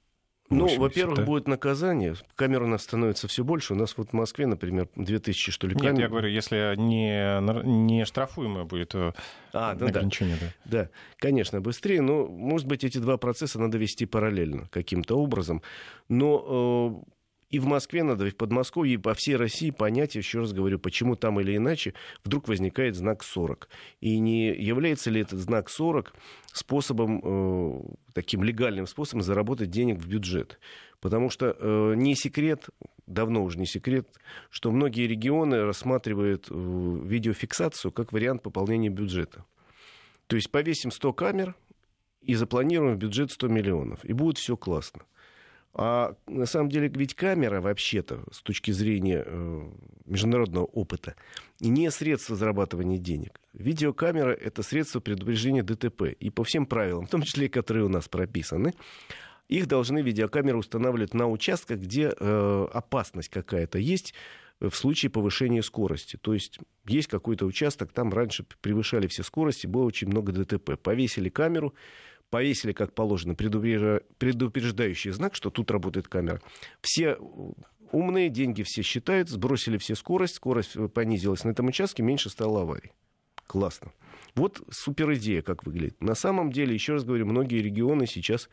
[0.53, 1.25] ну, во-первых, да?
[1.25, 2.15] будет наказание.
[2.37, 3.75] Камер у нас становится все больше.
[3.75, 5.93] У нас вот в Москве, например, 2000, что ли, камер.
[5.93, 7.41] Нет, я говорю, если не,
[7.87, 9.12] не штрафуемое будет а,
[9.53, 10.37] ну, ограничение.
[10.41, 10.47] Да.
[10.65, 10.83] Да.
[10.83, 10.88] да,
[11.19, 12.01] конечно, быстрее.
[12.01, 15.62] Но, может быть, эти два процесса надо вести параллельно каким-то образом.
[16.09, 17.12] Но э,
[17.53, 20.79] и в Москве надо, и в Подмосковье, и по всей России понять, еще раз говорю,
[20.79, 21.93] почему там или иначе
[22.25, 23.69] вдруг возникает знак 40.
[24.01, 26.15] И не является ли этот знак 40
[26.47, 27.81] способом, э,
[28.15, 30.59] таким легальным способом заработать денег в бюджет?
[31.01, 32.71] Потому что э, не секрет,
[33.07, 34.09] давно уже не секрет,
[34.49, 39.45] что многие регионы рассматривают э, видеофиксацию как вариант пополнения бюджета.
[40.27, 41.55] То есть повесим 100 камер
[42.23, 45.03] и запланируем в бюджет 100 миллионов, и будет все классно.
[45.74, 49.70] А на самом деле ведь камера вообще-то, с точки зрения э,
[50.04, 51.14] международного опыта,
[51.61, 53.40] не средство зарабатывания денег.
[53.54, 56.02] Видеокамера— это средство предупреждения ДТП.
[56.18, 58.74] И по всем правилам, в том числе, которые у нас прописаны,
[59.48, 64.14] их должны видеокамеры устанавливать на участках, где э, опасность какая-то есть
[64.61, 66.16] в случае повышения скорости.
[66.20, 70.78] То есть есть какой-то участок, там раньше превышали все скорости, было очень много ДТП.
[70.80, 71.74] Повесили камеру,
[72.33, 76.40] повесили, как положено, предупреждающий знак, что тут работает камера.
[76.81, 77.18] Все
[77.92, 82.92] умные, деньги все считают, сбросили все скорость, скорость понизилась на этом участке, меньше стало аварий.
[83.47, 83.92] Классно.
[84.35, 86.03] Вот супер идея, как выглядит.
[86.03, 88.49] На самом деле, еще раз говорю, многие регионы сейчас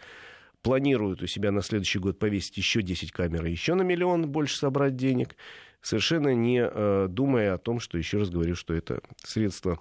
[0.61, 4.97] планируют у себя на следующий год повесить еще 10 камер, еще на миллион больше собрать
[4.97, 5.37] денег,
[5.81, 9.79] совершенно не э, думая о том, что, еще раз говорю, что это средство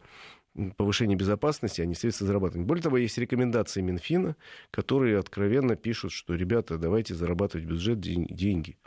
[0.77, 2.67] повышения безопасности, а не средства зарабатывания.
[2.67, 4.37] Более того, есть рекомендации Минфина,
[4.71, 8.79] которые откровенно пишут, что, ребята, давайте зарабатывать в бюджет деньги.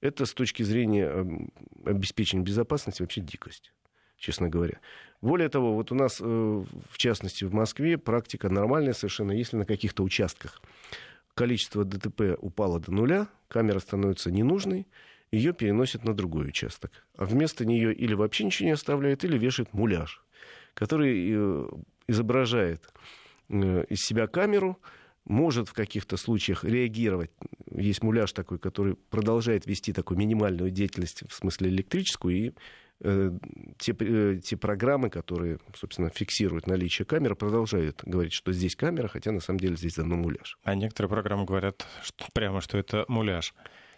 [0.00, 1.50] Это с точки зрения
[1.84, 3.72] обеспечения безопасности вообще дикость,
[4.18, 4.80] честно говоря.
[5.22, 9.64] Более того, вот у нас, э, в частности, в Москве практика нормальная совершенно, если на
[9.64, 10.60] каких-то участках
[11.34, 14.86] количество ДТП упало до нуля, камера становится ненужной,
[15.32, 16.92] ее переносят на другой участок.
[17.16, 20.22] А вместо нее или вообще ничего не оставляют, или вешают муляж,
[20.76, 21.68] который э,
[22.06, 22.86] изображает
[23.48, 24.78] э, из себя камеру,
[25.24, 27.30] может в каких-то случаях реагировать.
[27.72, 32.52] Есть муляж такой, который продолжает вести такую минимальную деятельность, в смысле электрическую, и
[33.00, 33.30] э,
[33.78, 33.94] те,
[34.38, 39.58] те программы, которые, собственно, фиксируют наличие камеры, продолжают говорить, что здесь камера, хотя на самом
[39.58, 40.58] деле здесь давно муляж.
[40.62, 43.54] А некоторые программы говорят что, прямо, что это муляж.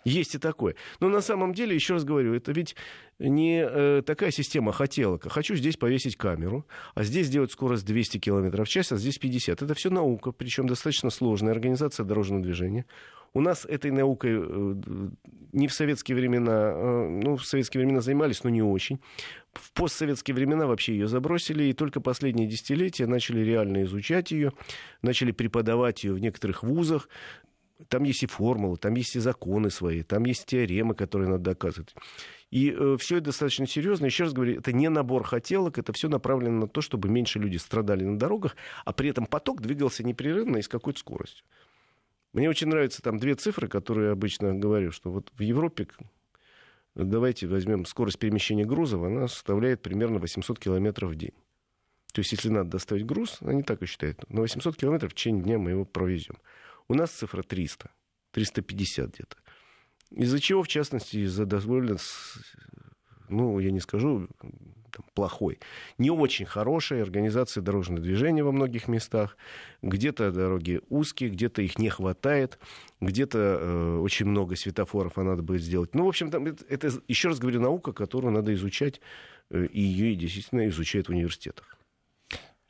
[0.08, 0.74] Есть и такое.
[1.00, 2.76] Но на самом деле, еще раз говорю, это ведь
[3.18, 5.30] не э, такая система хотелок.
[5.30, 9.62] Хочу здесь повесить камеру, а здесь сделать скорость 200 км в час, а здесь 50.
[9.62, 12.86] Это все наука, причем достаточно сложная организация дорожного движения.
[13.34, 14.74] У нас этой наукой э,
[15.52, 19.00] не в советские времена, э, ну, в советские времена занимались, но не очень.
[19.52, 24.52] В постсоветские времена вообще ее забросили, и только последние десятилетия начали реально изучать ее,
[25.02, 27.08] начали преподавать ее в некоторых вузах
[27.88, 31.94] там есть и формулы, там есть и законы свои, там есть теоремы, которые надо доказывать.
[32.50, 34.06] И э, все это достаточно серьезно.
[34.06, 37.56] Еще раз говорю, это не набор хотелок, это все направлено на то, чтобы меньше люди
[37.56, 41.44] страдали на дорогах, а при этом поток двигался непрерывно и с какой-то скоростью.
[42.32, 45.86] Мне очень нравятся там две цифры, которые я обычно говорю, что вот в Европе,
[46.94, 51.34] давайте возьмем скорость перемещения грузов, она составляет примерно 800 километров в день.
[52.12, 55.42] То есть, если надо доставить груз, они так и считают, на 800 километров в течение
[55.42, 56.36] дня мы его провезем.
[56.88, 57.90] У нас цифра 300,
[58.32, 59.36] 350 где-то.
[60.10, 61.98] Из-за чего, в частности, из-за довольно,
[63.28, 65.58] ну, я не скажу, там, плохой,
[65.98, 69.36] не очень хорошей организации дорожного движения во многих местах.
[69.82, 72.58] Где-то дороги узкие, где-то их не хватает,
[73.00, 75.94] где-то э, очень много светофоров, а надо будет сделать.
[75.94, 79.02] Ну, в общем, там, это, это, еще раз говорю, наука, которую надо изучать,
[79.50, 81.76] э, и ее действительно изучают в университетах.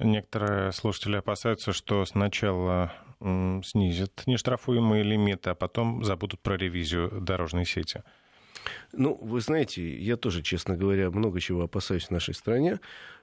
[0.00, 8.02] Некоторые слушатели опасаются, что сначала снизят нештрафуемые лимиты, а потом забудут про ревизию дорожной сети.
[8.92, 12.80] Ну, вы знаете, я тоже, честно говоря, много чего опасаюсь в нашей стране,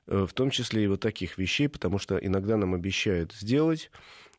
[0.08, 3.92] э, в том числе и вот таких вещей, потому что иногда нам обещают сделать,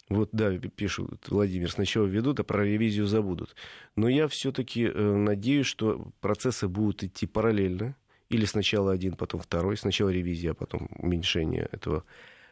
[0.09, 3.57] вот, да, пишут, Владимир, сначала ведут, а про ревизию забудут.
[3.97, 7.97] Но я все-таки э, надеюсь, что процессы будут идти параллельно,
[8.29, 12.05] или сначала один, потом второй, сначала ревизия, а потом уменьшение этого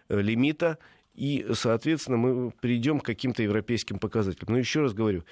[0.09, 0.79] э, лимита,
[1.15, 4.53] и, соответственно, мы придем к каким-то европейским показателям.
[4.53, 5.25] Но еще раз говорю,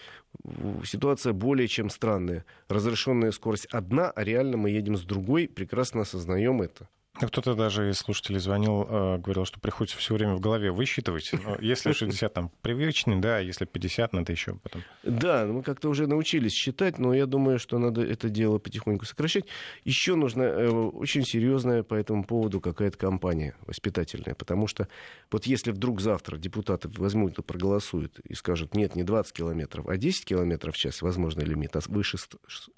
[0.85, 2.45] ситуация более чем странная.
[2.69, 6.89] Разрешенная скорость одна, а реально мы едем с другой, прекрасно осознаем это.
[7.21, 11.31] А кто-то даже из слушателей звонил, э, говорил, что приходится все время в голове высчитывать.
[11.45, 14.83] Но если 60 там привычный, да, если 50, надо еще потом.
[15.03, 19.45] Да, мы как-то уже научились считать, но я думаю, что надо это дело потихоньку сокращать.
[19.85, 24.89] Еще нужна э, очень серьезная по этому поводу какая-то кампания воспитательная, потому что
[25.31, 29.99] вот если вдруг завтра депутаты возьмут и проголосуют и скажут, нет, не 20 километров, а
[29.99, 32.17] 10 километров в час возможный лимит, а выше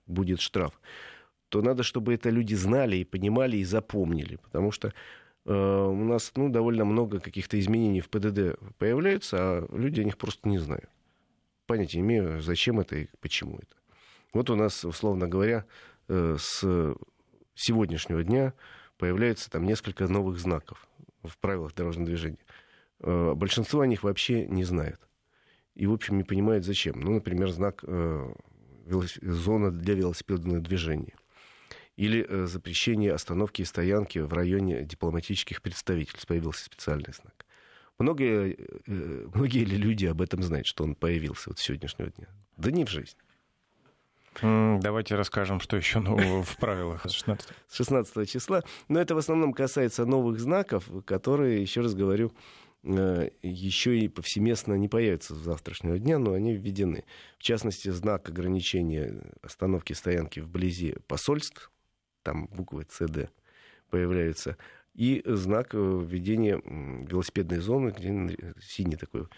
[0.08, 0.72] будет штраф,
[1.54, 4.92] то надо, чтобы это люди знали и понимали и запомнили, потому что
[5.46, 10.18] э, у нас ну, довольно много каких-то изменений в ПДД появляются, а люди о них
[10.18, 10.90] просто не знают.
[11.66, 13.76] Понятия не имею, зачем это и почему это.
[14.32, 15.64] Вот у нас, условно говоря,
[16.08, 16.96] э, с
[17.54, 18.52] сегодняшнего дня
[18.98, 20.88] появляется там несколько новых знаков
[21.22, 22.44] в правилах дорожного движения.
[22.98, 25.00] Э, большинство о них вообще не знают.
[25.76, 26.98] И, в общем, не понимают, зачем.
[26.98, 28.34] Ну, например, знак э,
[29.22, 31.14] зона для велосипедного движения
[31.96, 36.26] или э, запрещение остановки и стоянки в районе дипломатических представительств.
[36.26, 37.44] Появился специальный знак.
[37.98, 42.26] Многие, э, многие ли люди об этом знают, что он появился вот с сегодняшнего дня?
[42.56, 43.16] Да не в жизнь.
[44.42, 47.48] Давайте расскажем, что еще нового в правилах 16.
[47.68, 48.64] С 16 числа.
[48.88, 52.32] Но это в основном касается новых знаков, которые, еще раз говорю,
[52.82, 57.04] э, еще и повсеместно не появятся с завтрашнего дня, но они введены.
[57.38, 61.70] В частности, знак ограничения остановки стоянки вблизи посольств
[62.24, 63.30] там буквы ЦД
[63.90, 64.56] появляются,
[64.94, 69.28] и знак э, введения велосипедной зоны, где синий такой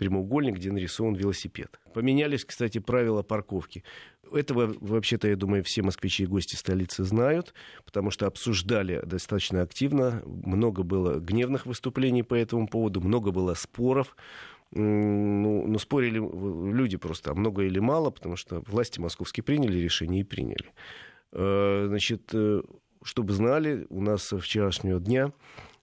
[0.00, 1.78] прямоугольник, где нарисован велосипед.
[1.92, 3.84] Поменялись, кстати, правила парковки.
[4.32, 7.52] Этого, вообще-то, я думаю, все москвичи и гости столицы знают,
[7.84, 10.22] потому что обсуждали достаточно активно.
[10.24, 14.16] Много было гневных выступлений по этому поводу, много было споров.
[14.72, 16.18] Ну, ну, спорили
[16.72, 20.72] люди просто, а много или мало, потому что власти московские приняли решение и приняли.
[21.32, 22.62] Э, значит, э,
[23.02, 25.32] чтобы знали, у нас с вчерашнего дня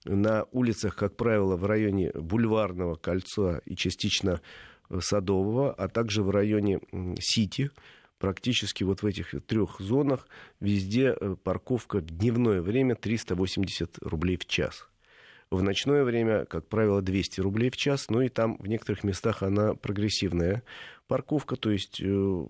[0.04, 4.40] на улицах, как правило, в районе Бульварного кольца и частично
[5.00, 6.80] Садового, а также в районе
[7.20, 7.70] Сити,
[8.18, 10.28] практически вот в этих трех зонах,
[10.60, 14.88] везде э, парковка в дневное время 380 рублей в час.
[15.50, 19.42] В ночное время, как правило, 200 рублей в час, ну и там в некоторых местах
[19.42, 20.62] она прогрессивная
[21.06, 22.46] парковка, то есть э,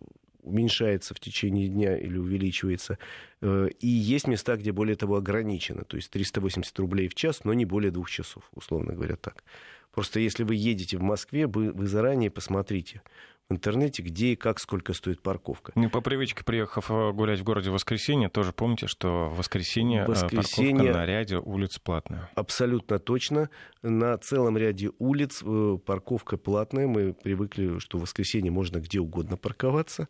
[0.49, 2.99] уменьшается в течение дня или увеличивается.
[3.41, 7.53] Э, и есть места, где более того ограничено, то есть 380 рублей в час, но
[7.55, 9.45] не более двух часов, условно говоря так.
[9.93, 13.03] Просто если вы едете в Москве, вы, вы заранее посмотрите,
[13.49, 15.73] в интернете, где и как, сколько стоит парковка.
[15.75, 20.03] Ну, по привычке, приехав э, гулять в городе в воскресенье, тоже помните, что в воскресенье,
[20.03, 22.31] э, воскресенье парковка на ряде улиц платная.
[22.35, 23.49] Абсолютно точно.
[23.83, 26.87] На целом ряде улиц э, парковка платная.
[26.87, 30.09] Мы привыкли, что в воскресенье можно где угодно парковаться.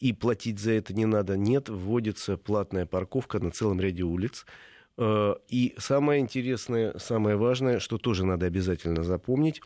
[0.00, 1.36] И платить за это не надо.
[1.36, 4.46] Нет, вводится платная парковка на целом ряде улиц.
[5.00, 9.62] И самое интересное, самое важное, что тоже надо обязательно запомнить,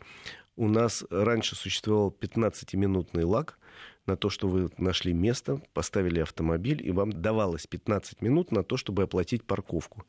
[0.57, 3.57] у нас раньше существовал 15-минутный лаг
[4.05, 8.75] на то, что вы нашли место, поставили автомобиль, и вам давалось 15 минут на то,
[8.75, 10.03] чтобы оплатить парковку.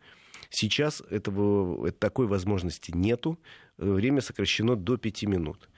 [0.51, 3.39] Сейчас этого, такой возможности нету.
[3.77, 5.69] Время сокращено до 5 минут.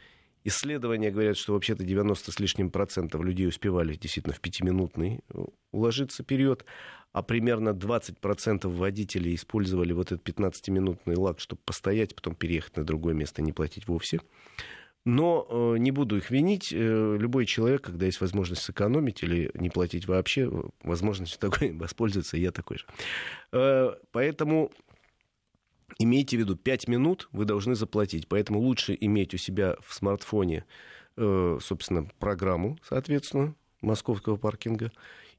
[0.45, 5.21] Исследования говорят, что вообще-то 90 с лишним процентов людей успевали действительно в пятиминутный
[5.71, 6.65] уложиться период,
[7.13, 13.15] а примерно 20% водителей использовали вот этот 15-минутный лаг, чтобы постоять, потом переехать на другое
[13.15, 14.21] место не платить вовсе.
[15.07, 16.73] Но э, не буду их винить.
[16.73, 20.51] Э, любой человек, когда есть возможность сэкономить или не платить вообще,
[20.83, 22.87] возможностью такой воспользоваться, я такой же.
[23.53, 24.71] Э, поэтому
[25.99, 28.29] имейте в виду, 5 минут вы должны заплатить.
[28.29, 30.65] Поэтому лучше иметь у себя в смартфоне,
[31.17, 34.93] э, собственно, программу, соответственно, московского паркинга,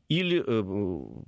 [0.09, 1.23] или э,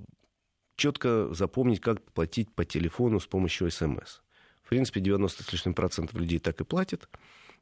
[0.76, 4.20] четко запомнить, как платить по телефону с помощью СМС.
[4.62, 7.08] В принципе, 90 с лишним процентов людей так и платят.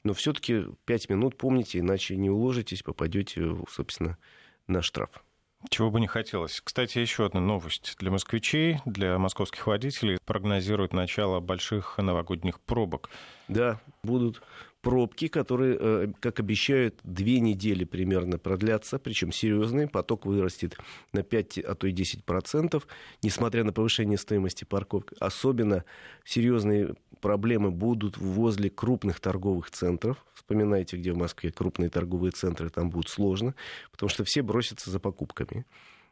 [0.04, 4.18] Но все-таки 5 минут помните, иначе не уложитесь, попадете, собственно,
[4.66, 5.24] на штраф.
[5.70, 6.60] Чего бы не хотелось.
[6.60, 10.18] Кстати, еще одна новость для москвичей, для московских водителей.
[10.24, 13.10] Прогнозируют начало больших новогодних пробок.
[13.48, 14.42] Да, будут
[14.82, 19.88] пробки, которые, э, как обещают, две недели примерно продлятся, причем серьезные.
[19.88, 20.76] Поток вырастет
[21.12, 22.86] на 5, а то и 10 процентов,
[23.22, 25.14] несмотря на повышение стоимости парковки.
[25.20, 25.84] Особенно
[26.24, 30.24] серьезные проблемы будут возле крупных торговых центров.
[30.34, 33.54] Вспоминайте, где в Москве крупные торговые центры, там будет сложно,
[33.92, 35.64] потому что все бросятся за покупками.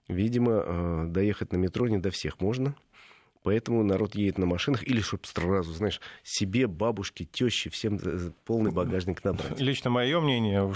[0.06, 2.76] Видимо, э, доехать на метро не до всех можно.
[3.43, 7.99] Поэтому народ едет на машинах, или чтобы сразу, знаешь, себе, бабушке, теще, всем
[8.45, 9.59] полный багажник набрать.
[9.59, 10.70] Лично мое мнение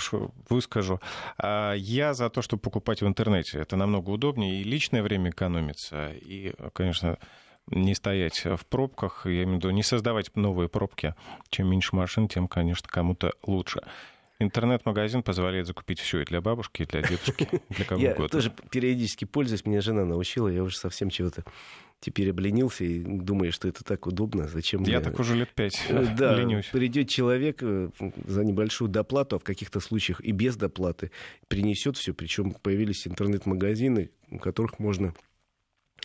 [0.48, 1.00] выскажу.
[1.36, 3.58] А, я за то, чтобы покупать в интернете.
[3.58, 7.18] Это намного удобнее, и личное время экономится, и, конечно,
[7.66, 11.14] не стоять в пробках, я имею в виду не создавать новые пробки.
[11.48, 13.82] Чем меньше машин, тем, конечно, кому-то лучше.
[14.44, 18.24] Интернет-магазин позволяет закупить все и для бабушки, и для дедушки, для кого я угодно.
[18.24, 21.44] Я тоже периодически пользуюсь, меня жена научила, я уже совсем чего-то
[22.00, 26.14] теперь обленился и думаю, что это так удобно, зачем Я так уже лет пять э,
[26.16, 26.66] да, ленюсь.
[26.66, 27.90] придет человек э,
[28.26, 31.10] за небольшую доплату, а в каких-то случаях и без доплаты
[31.48, 35.14] принесет все, причем появились интернет-магазины, у которых можно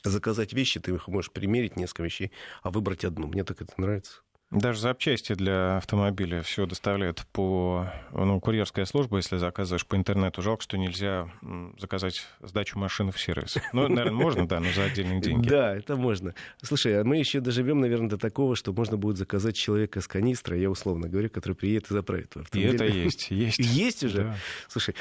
[0.04, 2.32] заказать вещи, ты их можешь примерить несколько вещей,
[2.64, 3.28] а выбрать одну.
[3.28, 4.22] Мне так это нравится.
[4.52, 10.42] Даже запчасти для автомобиля все доставляют по ну, курьерская служба, если заказываешь по интернету.
[10.42, 11.30] Жалко, что нельзя
[11.78, 13.58] заказать сдачу машины в сервис.
[13.74, 15.48] Ну, наверное, можно, да, но за отдельные деньги.
[15.48, 16.34] Да, это можно.
[16.64, 20.58] Слушай, а мы еще доживем, наверное, до такого, что можно будет заказать человека с канистра,
[20.58, 22.72] я условно говорю, который приедет и заправит автомобиль.
[22.72, 23.60] И это есть, есть.
[23.60, 24.24] Есть уже?
[24.24, 24.36] Да.
[24.68, 24.96] Слушай,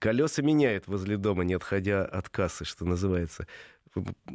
[0.00, 3.46] колеса меняет возле дома, не отходя от кассы, что называется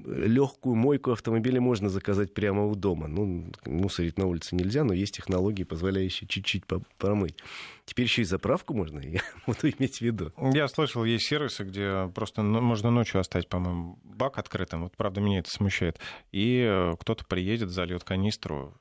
[0.06, 3.08] легкую мойку автомобиля можно заказать прямо у дома.
[3.08, 6.64] Ну, мусорить на улице нельзя, но есть технологии, позволяющие чуть-чуть
[6.98, 7.38] промыть.
[7.86, 10.34] Теперь еще и заправку можно, я буду иметь в виду.
[10.54, 14.84] Я слышал, есть сервисы, где просто можно ночью оставить, по-моему, бак открытым.
[14.84, 16.00] Вот, правда, меня это смущает.
[16.32, 18.74] И э, кто-то приедет, зальет канистру,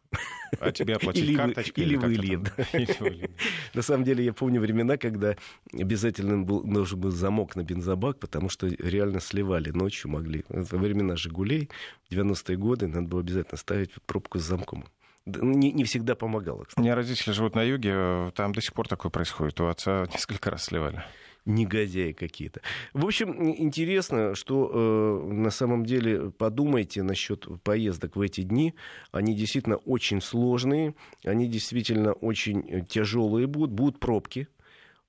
[0.59, 1.85] а тебе оплатить или карточкой.
[1.85, 3.31] Или, или выльет.
[3.75, 5.37] На самом деле, я помню времена, когда
[5.73, 10.45] обязательно был, нужен был замок на бензобак, потому что реально сливали ночью могли.
[10.49, 11.69] Во времена «Жигулей»,
[12.09, 14.87] в 90-е годы, надо было обязательно ставить пробку с замком
[15.27, 16.65] не, не всегда помогало.
[16.65, 16.81] Кстати.
[16.81, 19.61] У меня родители живут на юге, там до сих пор такое происходит.
[19.61, 21.05] У отца несколько раз сливали
[21.47, 22.61] негодяи какие-то.
[22.93, 28.75] В общем, интересно, что э, на самом деле подумайте насчет поездок в эти дни.
[29.13, 30.95] Они действительно очень сложные,
[31.25, 34.49] они действительно очень тяжелые будут, будут пробки.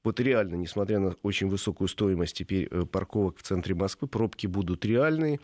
[0.05, 4.85] Вот реально, несмотря на очень высокую стоимость теперь э, парковок в центре Москвы, пробки будут
[4.85, 5.39] реальные.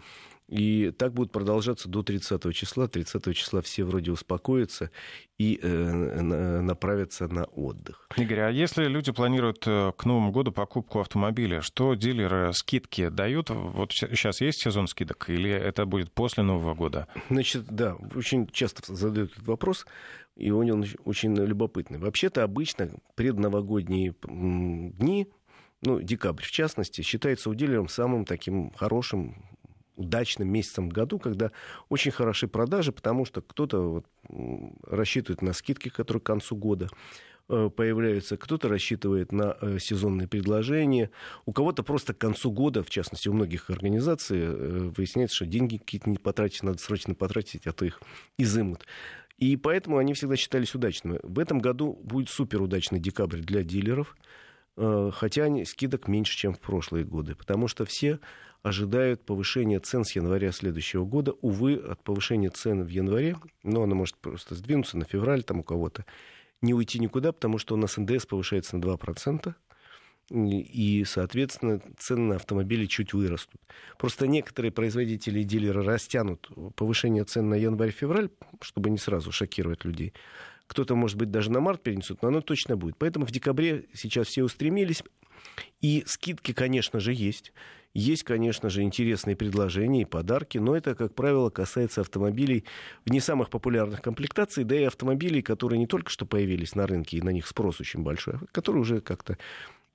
[0.48, 2.88] И так будет продолжаться до 30 числа.
[2.88, 4.92] 30 числа все вроде успокоятся
[5.40, 6.22] и э,
[6.62, 8.08] направятся на отдых.
[8.18, 13.50] Игорь, а если люди планируют э, к Новому году покупку автомобиля, что дилеры скидки дают?
[13.50, 17.08] Вот сейчас есть сезон скидок или это будет после Нового года?
[17.30, 19.86] Значит, да, очень часто задают этот вопрос,
[20.42, 22.00] и он очень любопытный.
[22.00, 25.28] Вообще-то обычно предновогодние дни
[25.82, 29.36] ну, декабрь в частности, считается у самым таким хорошим
[29.96, 31.52] удачным месяцем в году, когда
[31.90, 34.06] очень хорошие продажи, потому что кто-то вот
[34.88, 36.90] рассчитывает на скидки, которые к концу года
[37.50, 41.12] э, появляются, кто-то рассчитывает на э, сезонные предложения,
[41.46, 45.78] у кого-то просто к концу года, в частности, у многих организаций, э, выясняется, что деньги
[45.78, 48.02] какие-то не потратить, надо срочно потратить, а то их
[48.38, 48.86] изымут.
[49.42, 51.20] И поэтому они всегда считались удачными.
[51.24, 54.16] В этом году будет суперудачный декабрь для дилеров,
[54.78, 58.20] хотя скидок меньше, чем в прошлые годы, потому что все
[58.62, 61.34] ожидают повышения цен с января следующего года.
[61.42, 65.64] Увы, от повышения цен в январе, но оно может просто сдвинуться на февраль там у
[65.64, 66.06] кого-то,
[66.62, 69.56] не уйти никуда, потому что у нас НДС повышается на 2%,
[70.32, 73.60] и, соответственно, цены на автомобили чуть вырастут.
[73.98, 78.30] Просто некоторые производители и дилеры растянут повышение цен на январь-февраль,
[78.62, 80.14] чтобы не сразу шокировать людей.
[80.68, 82.96] Кто-то, может быть, даже на март перенесут, но оно точно будет.
[82.98, 85.04] Поэтому в декабре сейчас все устремились.
[85.82, 87.52] И скидки, конечно же, есть.
[87.94, 92.64] Есть, конечно же, интересные предложения и подарки, но это, как правило, касается автомобилей
[93.06, 97.18] в не самых популярных комплектаций, да и автомобилей, которые не только что появились на рынке,
[97.18, 99.38] и на них спрос очень большой, а которые уже как-то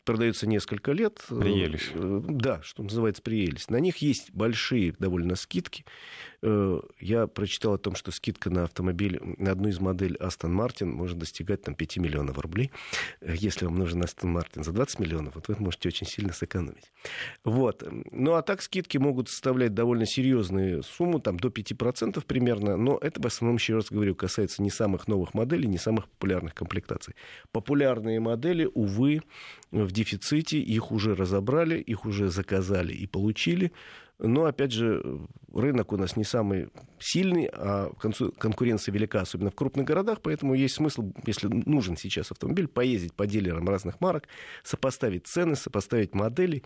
[0.06, 1.22] продаются несколько лет.
[1.28, 1.90] Приелись.
[1.92, 3.68] Э, да, что называется, приелись.
[3.68, 5.84] На них есть большие довольно скидки.
[6.42, 10.86] Э, я прочитал о том, что скидка на автомобиль, на одну из моделей Aston Martin
[10.86, 12.70] может достигать там, 5 миллионов рублей.
[13.20, 16.92] Э, если вам нужен Aston Martin за 20 миллионов, вот вы можете очень сильно сэкономить.
[17.44, 17.84] Вот.
[18.10, 23.20] Ну, а так скидки могут составлять довольно серьезную сумму, там, до 5% примерно, но это,
[23.20, 27.14] в основном, еще раз говорю, касается не самых новых моделей, не самых популярных комплектаций.
[27.52, 29.22] Популярные модели, увы,
[29.70, 33.72] в дефиците, их уже разобрали, их уже заказали и получили.
[34.18, 35.20] Но, опять же,
[35.52, 37.92] рынок у нас не самый сильный, а
[38.38, 43.26] конкуренция велика, особенно в крупных городах, поэтому есть смысл, если нужен сейчас автомобиль, поездить по
[43.26, 44.26] дилерам разных марок,
[44.64, 46.62] сопоставить цены, сопоставить модели,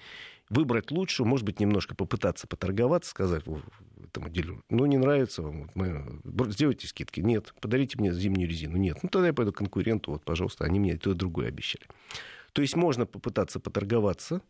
[0.48, 3.44] выбрать лучшую, может быть, немножко попытаться поторговаться, сказать
[4.04, 6.20] этому дилеру, ну, не нравится вам, вот мы...
[6.50, 10.24] сделайте скидки, нет, подарите мне зимнюю резину, нет, ну, тогда я пойду к конкуренту, вот,
[10.24, 11.84] пожалуйста, они мне то и другое обещали.
[12.52, 14.42] То есть можно попытаться поторговаться,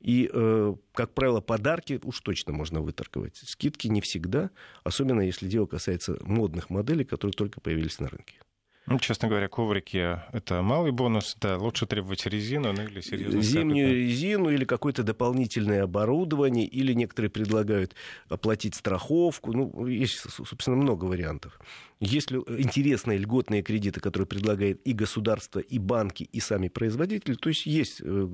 [0.00, 3.36] и, э, как правило, подарки уж точно можно выторговать.
[3.36, 4.50] Скидки не всегда,
[4.84, 8.40] особенно если дело касается модных моделей, которые только появились на рынке.
[8.90, 11.36] Ну, честно говоря, коврики— это малый бонус.
[11.40, 13.42] Да, лучше требовать резину ну, или серьезно.
[13.42, 17.94] Зимнюю резину или какое-то дополнительное оборудование, или некоторые предлагают
[18.28, 19.52] оплатить страховку.
[19.52, 21.60] Ну, есть, собственно, много вариантов.
[22.00, 27.66] Есть интересные льготные кредиты, которые предлагает и государство, и банки, и сами производители, то есть
[27.66, 28.28] есть, э,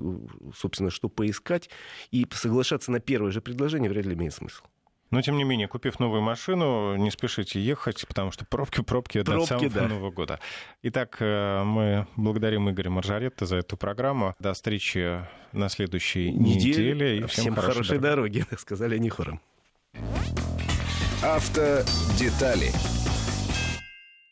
[0.54, 1.70] собственно, что поискать,
[2.10, 4.64] и соглашаться на первое же предложение вряд ли имеет смысл.
[5.10, 9.40] Но, тем не менее, купив новую машину, не спешите ехать, потому что пробки, пробки, пробки
[9.40, 9.88] до самого да.
[9.88, 10.40] Нового года.
[10.82, 14.34] Итак, э, мы благодарим Игоря Маржаретта за эту программу.
[14.38, 15.20] До встречи
[15.52, 16.70] на следующей неделе.
[16.92, 18.38] неделе и всем, всем хорошей, хорошей дороги.
[18.40, 19.40] дороги, сказали они хором.
[21.22, 22.70] Автодетали